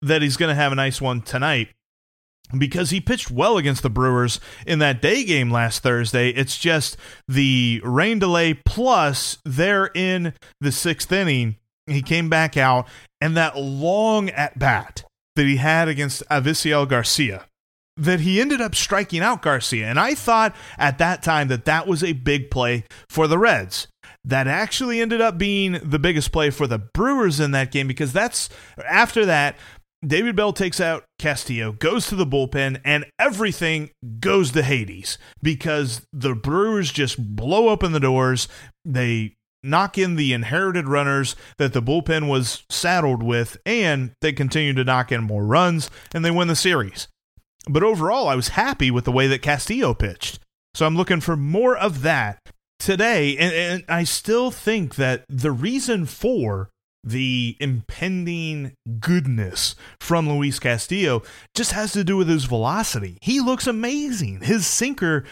that 0.00 0.22
he's 0.22 0.36
going 0.36 0.50
to 0.50 0.54
have 0.54 0.70
a 0.70 0.76
nice 0.76 1.00
one 1.00 1.22
tonight 1.22 1.70
because 2.56 2.90
he 2.90 3.00
pitched 3.00 3.32
well 3.32 3.58
against 3.58 3.82
the 3.82 3.90
Brewers 3.90 4.38
in 4.64 4.78
that 4.78 5.02
day 5.02 5.24
game 5.24 5.50
last 5.50 5.82
Thursday. 5.82 6.30
It's 6.30 6.56
just 6.56 6.96
the 7.26 7.80
rain 7.82 8.20
delay 8.20 8.54
plus 8.54 9.38
they're 9.44 9.90
in 9.92 10.34
the 10.60 10.70
sixth 10.70 11.10
inning. 11.10 11.56
He 11.86 12.02
came 12.02 12.28
back 12.28 12.56
out 12.56 12.88
and 13.20 13.36
that 13.36 13.58
long 13.58 14.30
at 14.30 14.58
bat 14.58 15.04
that 15.36 15.46
he 15.46 15.56
had 15.56 15.88
against 15.88 16.22
Avisail 16.30 16.88
Garcia 16.88 17.46
that 17.96 18.20
he 18.20 18.40
ended 18.40 18.60
up 18.60 18.74
striking 18.74 19.20
out 19.20 19.42
Garcia. 19.42 19.86
And 19.86 20.00
I 20.00 20.14
thought 20.14 20.54
at 20.78 20.98
that 20.98 21.22
time 21.22 21.48
that 21.48 21.64
that 21.64 21.86
was 21.86 22.02
a 22.02 22.12
big 22.12 22.50
play 22.50 22.84
for 23.08 23.26
the 23.26 23.38
Reds. 23.38 23.88
That 24.24 24.46
actually 24.46 25.00
ended 25.00 25.20
up 25.20 25.38
being 25.38 25.78
the 25.82 25.98
biggest 25.98 26.32
play 26.32 26.50
for 26.50 26.66
the 26.66 26.78
Brewers 26.78 27.40
in 27.40 27.50
that 27.52 27.70
game 27.70 27.86
because 27.86 28.12
that's 28.12 28.48
after 28.88 29.26
that, 29.26 29.56
David 30.04 30.36
Bell 30.36 30.52
takes 30.52 30.80
out 30.80 31.04
Castillo, 31.18 31.72
goes 31.72 32.06
to 32.08 32.16
the 32.16 32.26
bullpen, 32.26 32.80
and 32.84 33.06
everything 33.18 33.90
goes 34.20 34.50
to 34.52 34.62
Hades 34.62 35.16
because 35.42 36.02
the 36.12 36.34
Brewers 36.34 36.92
just 36.92 37.36
blow 37.36 37.68
open 37.68 37.92
the 37.92 38.00
doors. 38.00 38.48
They 38.84 39.34
knock 39.64 39.98
in 39.98 40.16
the 40.16 40.32
inherited 40.32 40.86
runners 40.86 41.34
that 41.58 41.72
the 41.72 41.82
bullpen 41.82 42.28
was 42.28 42.64
saddled 42.68 43.22
with, 43.22 43.56
and 43.64 44.12
they 44.20 44.32
continue 44.32 44.74
to 44.74 44.84
knock 44.84 45.10
in 45.10 45.24
more 45.24 45.44
runs, 45.44 45.90
and 46.12 46.24
they 46.24 46.30
win 46.30 46.48
the 46.48 46.56
series. 46.56 47.08
But 47.68 47.82
overall, 47.82 48.28
I 48.28 48.34
was 48.34 48.48
happy 48.48 48.90
with 48.90 49.04
the 49.04 49.12
way 49.12 49.26
that 49.26 49.42
Castillo 49.42 49.94
pitched. 49.94 50.38
So 50.74 50.86
I'm 50.86 50.96
looking 50.96 51.20
for 51.20 51.36
more 51.36 51.76
of 51.76 52.02
that 52.02 52.38
today. 52.78 53.36
And, 53.36 53.54
and 53.54 53.84
I 53.88 54.04
still 54.04 54.50
think 54.50 54.96
that 54.96 55.24
the 55.28 55.52
reason 55.52 56.04
for 56.04 56.68
the 57.02 57.56
impending 57.60 58.72
goodness 58.98 59.76
from 60.00 60.28
Luis 60.28 60.58
Castillo 60.58 61.22
just 61.54 61.72
has 61.72 61.92
to 61.92 62.02
do 62.02 62.16
with 62.16 62.28
his 62.28 62.44
velocity. 62.44 63.18
He 63.20 63.40
looks 63.40 63.66
amazing. 63.66 64.40
His 64.40 64.66
sinker 64.66 65.24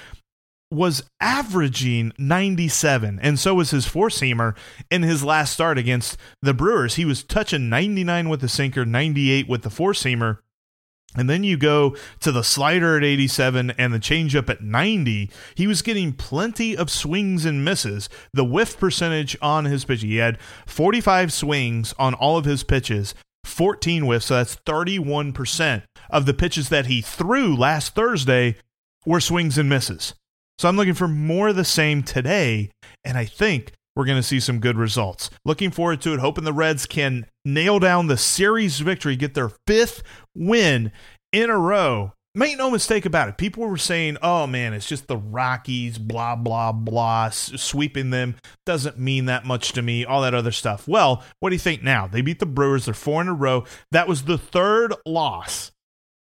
was 0.73 1.03
averaging 1.21 2.13
97, 2.19 3.19
and 3.23 3.39
so 3.39 3.55
was 3.55 3.71
his 3.71 3.87
four 3.87 4.09
seamer 4.09 4.57
in 4.91 5.03
his 5.03 5.23
last 5.23 5.53
start 5.53 5.79
against 5.79 6.17
the 6.41 6.55
Brewers. 6.55 6.95
He 6.95 7.05
was 7.05 7.23
touching 7.23 7.69
99 7.69 8.29
with 8.29 8.41
the 8.41 8.49
sinker, 8.49 8.85
98 8.85 9.49
with 9.49 9.63
the 9.63 9.71
four 9.71 9.93
seamer. 9.93 10.39
And 11.15 11.29
then 11.29 11.45
you 11.45 11.59
go 11.59 11.95
to 12.21 12.33
the 12.33 12.43
slider 12.43 12.97
at 12.97 13.05
87 13.05 13.73
and 13.73 13.93
the 13.93 13.99
changeup 13.99 14.49
at 14.49 14.63
90. 14.63 15.31
He 15.55 15.67
was 15.67 15.83
getting 15.83 16.15
plenty 16.15 16.75
of 16.75 16.89
swings 16.89 17.45
and 17.45 17.65
misses. 17.65 18.09
The 18.33 18.45
whiff 18.45 18.79
percentage 18.79 19.37
on 19.43 19.67
his 19.67 19.85
pitch, 19.85 20.01
he 20.01 20.17
had 20.17 20.39
45 20.67 21.33
swings 21.33 21.95
on 21.99 22.15
all 22.15 22.39
of 22.39 22.47
his 22.47 22.65
pitches, 22.65 23.15
14 23.45 24.05
whiffs. 24.05 24.27
So 24.27 24.37
that's 24.37 24.57
31% 24.57 25.83
of 26.09 26.25
the 26.25 26.35
pitches 26.35 26.71
that 26.71 26.87
he 26.87 27.03
threw 27.03 27.55
last 27.55 27.95
Thursday 27.95 28.57
were 29.05 29.21
swings 29.21 29.59
and 29.59 29.69
misses. 29.69 30.15
So 30.63 30.69
I'm 30.69 30.77
looking 30.77 30.95
for 30.95 31.09
more 31.09 31.49
of 31.49 31.57
the 31.57 31.65
same 31.65 32.05
today. 32.05 32.71
And 33.05 33.19
I 33.19 33.25
think 33.25 33.73
we're 33.97 34.05
going 34.05 34.21
to 34.21 34.23
see 34.23 34.39
some 34.39 34.61
good 34.61 34.77
results. 34.77 35.29
Looking 35.45 35.73
forward 35.73 36.01
to 36.03 36.15
it. 36.15 36.21
Hoping 36.21 36.45
the 36.45 36.53
Reds 36.53 36.87
can 36.87 37.27
nail 37.45 37.81
down 37.81 38.07
the 38.07 38.17
series 38.17 38.79
victory, 38.79 39.17
get 39.17 39.35
their 39.35 39.51
fifth 39.67 40.05
win 40.37 40.93
in 41.33 41.51
a 41.51 41.59
row. 41.59 42.13
Make 42.37 42.59
no 42.59 42.71
mistake 42.71 43.05
about 43.05 43.29
it. 43.29 43.39
People 43.39 43.67
were 43.67 43.77
saying, 43.77 44.19
oh 44.23 44.47
man, 44.47 44.73
it's 44.73 44.87
just 44.87 45.09
the 45.09 45.17
Rockies, 45.17 45.99
blah, 45.99 46.37
blah, 46.37 46.71
blah, 46.71 47.31
sweeping 47.31 48.11
them 48.11 48.37
doesn't 48.65 49.01
mean 49.01 49.25
that 49.25 49.45
much 49.45 49.73
to 49.73 49.83
me, 49.83 50.05
all 50.05 50.23
that 50.23 50.33
other 50.33 50.53
stuff. 50.53 50.87
Well, 50.87 51.25
what 51.41 51.49
do 51.51 51.57
you 51.57 51.61
think 51.61 51.83
now? 51.83 52.07
They 52.07 52.21
beat 52.21 52.39
the 52.39 52.47
Brewers, 52.47 52.85
they're 52.85 52.95
four 52.95 53.21
in 53.21 53.27
a 53.27 53.35
row. 53.35 53.65
That 53.91 54.07
was 54.07 54.23
the 54.23 54.39
third 54.39 54.95
loss 55.05 55.73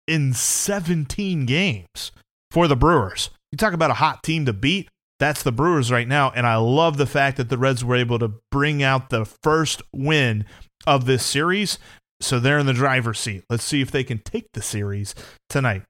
in 0.08 0.34
17 0.34 1.46
games 1.46 2.13
for 2.50 2.70
the 2.70 2.78
Brewers. 2.78 3.30
You 3.52 3.58
talk 3.58 3.74
about 3.74 3.92
a 3.92 3.96
hot 3.96 4.24
team 4.24 4.46
to 4.46 4.54
beat. 4.54 4.90
That's 5.20 5.44
the 5.44 5.52
Brewers 5.52 5.92
right 5.92 6.08
now. 6.08 6.32
And 6.32 6.48
I 6.48 6.56
love 6.56 6.98
the 6.98 7.06
fact 7.06 7.38
that 7.38 7.50
the 7.50 7.58
Reds 7.58 7.86
were 7.86 7.96
able 7.96 8.18
to 8.20 8.34
bring 8.50 8.82
out 8.82 9.10
the 9.10 9.26
first 9.26 9.82
win 9.94 10.46
of 10.88 11.06
this 11.06 11.26
series. 11.26 11.78
So 12.22 12.40
they're 12.40 12.60
in 12.60 12.66
the 12.66 12.74
driver's 12.74 13.20
seat. 13.20 13.44
Let's 13.50 13.64
see 13.64 13.82
if 13.82 13.92
they 13.92 14.04
can 14.04 14.20
take 14.20 14.48
the 14.54 14.62
series 14.62 15.14
tonight. 15.50 15.84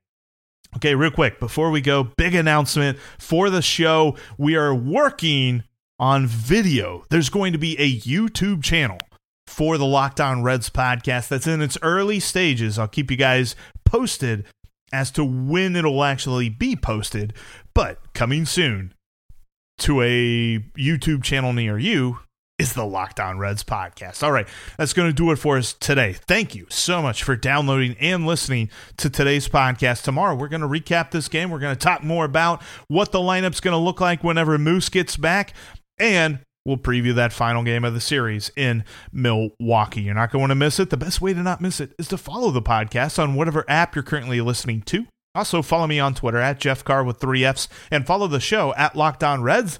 Okay, 0.75 0.95
real 0.95 1.11
quick, 1.11 1.39
before 1.39 1.69
we 1.69 1.81
go, 1.81 2.05
big 2.17 2.33
announcement 2.33 2.97
for 3.19 3.49
the 3.49 3.61
show. 3.61 4.15
We 4.37 4.55
are 4.55 4.73
working 4.73 5.63
on 5.99 6.27
video. 6.27 7.03
There's 7.09 7.29
going 7.29 7.51
to 7.53 7.59
be 7.59 7.77
a 7.77 7.99
YouTube 7.99 8.63
channel 8.63 8.97
for 9.47 9.77
the 9.77 9.85
Locked 9.85 10.21
On 10.21 10.43
Reds 10.43 10.69
podcast 10.69 11.27
that's 11.27 11.47
in 11.47 11.61
its 11.61 11.77
early 11.81 12.21
stages. 12.21 12.79
I'll 12.79 12.87
keep 12.87 13.11
you 13.11 13.17
guys 13.17 13.55
posted 13.85 14.45
as 14.93 15.11
to 15.11 15.23
when 15.23 15.75
it'll 15.75 16.03
actually 16.03 16.49
be 16.49 16.75
posted, 16.75 17.33
but 17.73 18.13
coming 18.13 18.45
soon 18.45 18.93
to 19.79 20.01
a 20.01 20.59
YouTube 20.77 21.23
channel 21.23 21.53
near 21.53 21.77
you 21.77 22.19
is 22.59 22.73
the 22.73 22.85
Locked 22.85 23.19
On 23.19 23.39
Reds 23.39 23.63
podcast. 23.63 24.21
All 24.21 24.31
right, 24.31 24.47
that's 24.77 24.93
going 24.93 25.09
to 25.09 25.13
do 25.13 25.31
it 25.31 25.37
for 25.37 25.57
us 25.57 25.73
today. 25.73 26.13
Thank 26.13 26.53
you 26.53 26.67
so 26.69 27.01
much 27.01 27.23
for 27.23 27.35
downloading 27.35 27.95
and 27.99 28.27
listening 28.27 28.69
to 28.97 29.09
today's 29.09 29.47
podcast. 29.47 30.03
Tomorrow, 30.03 30.35
we're 30.35 30.47
going 30.47 30.61
to 30.61 30.67
recap 30.67 31.09
this 31.09 31.27
game. 31.27 31.49
We're 31.49 31.59
going 31.59 31.75
to 31.75 31.79
talk 31.79 32.03
more 32.03 32.23
about 32.23 32.61
what 32.87 33.11
the 33.11 33.17
lineup's 33.17 33.61
going 33.61 33.73
to 33.73 33.83
look 33.83 33.99
like 33.99 34.23
whenever 34.23 34.59
Moose 34.59 34.89
gets 34.89 35.17
back, 35.17 35.55
and 35.97 36.39
we'll 36.65 36.77
preview 36.77 37.15
that 37.15 37.33
final 37.33 37.63
game 37.63 37.83
of 37.83 37.93
the 37.93 38.01
series 38.01 38.51
in 38.55 38.83
Milwaukee. 39.11 40.01
You're 40.01 40.15
not 40.15 40.31
going 40.31 40.49
to 40.49 40.55
miss 40.55 40.79
it. 40.79 40.89
The 40.89 40.97
best 40.97 41.21
way 41.21 41.33
to 41.33 41.41
not 41.41 41.61
miss 41.61 41.79
it 41.79 41.93
is 41.97 42.07
to 42.09 42.17
follow 42.17 42.51
the 42.51 42.61
podcast 42.61 43.21
on 43.21 43.35
whatever 43.35 43.65
app 43.67 43.95
you're 43.95 44.03
currently 44.03 44.41
listening 44.41 44.81
to. 44.83 45.07
Also, 45.33 45.61
follow 45.61 45.87
me 45.87 45.99
on 45.99 46.13
Twitter 46.13 46.39
at 46.39 46.59
Jeff 46.59 46.83
Carr 46.83 47.03
with 47.03 47.19
three 47.19 47.45
F's 47.45 47.69
and 47.89 48.05
follow 48.05 48.27
the 48.27 48.39
show 48.39 48.73
at 48.75 48.95
Locked 48.95 49.23
On 49.23 49.41
Reds. 49.41 49.79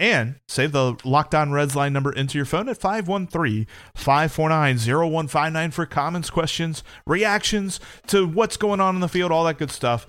And 0.00 0.36
save 0.48 0.72
the 0.72 0.96
Locked 1.04 1.34
On 1.34 1.52
Reds 1.52 1.76
line 1.76 1.92
number 1.92 2.12
into 2.12 2.36
your 2.36 2.44
phone 2.44 2.68
at 2.68 2.76
513 2.76 3.66
549 3.94 4.76
0159 4.76 5.70
for 5.70 5.86
comments, 5.86 6.30
questions, 6.30 6.82
reactions 7.06 7.78
to 8.08 8.26
what's 8.26 8.56
going 8.56 8.80
on 8.80 8.96
in 8.96 9.00
the 9.00 9.08
field, 9.08 9.30
all 9.30 9.44
that 9.44 9.58
good 9.58 9.70
stuff. 9.70 10.08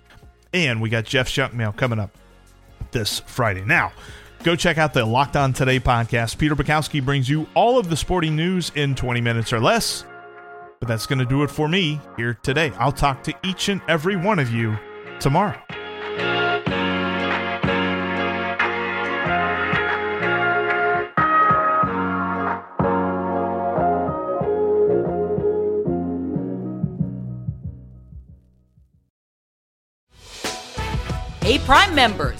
And 0.53 0.81
we 0.81 0.89
got 0.89 1.05
Jeff's 1.05 1.31
junk 1.31 1.53
mail 1.53 1.71
coming 1.71 1.99
up 1.99 2.17
this 2.91 3.19
Friday. 3.21 3.63
Now, 3.63 3.91
go 4.45 4.55
check 4.55 4.77
out 4.77 4.93
the 4.93 5.03
Locked 5.03 5.35
On 5.35 5.51
Today 5.51 5.79
podcast. 5.79 6.37
Peter 6.37 6.55
Bukowski 6.55 7.03
brings 7.03 7.27
you 7.27 7.47
all 7.55 7.79
of 7.79 7.89
the 7.89 7.97
sporting 7.97 8.35
news 8.35 8.71
in 8.75 8.93
20 8.93 9.19
minutes 9.19 9.51
or 9.51 9.59
less. 9.59 10.05
But 10.79 10.87
that's 10.87 11.07
going 11.07 11.17
to 11.17 11.25
do 11.25 11.41
it 11.41 11.49
for 11.49 11.67
me 11.67 11.99
here 12.15 12.35
today. 12.43 12.71
I'll 12.77 12.91
talk 12.91 13.23
to 13.23 13.33
each 13.43 13.69
and 13.69 13.81
every 13.87 14.15
one 14.15 14.37
of 14.37 14.51
you 14.51 14.77
tomorrow. 15.19 15.59
Hey, 31.41 31.59
Prime 31.59 31.95
members, 31.95 32.39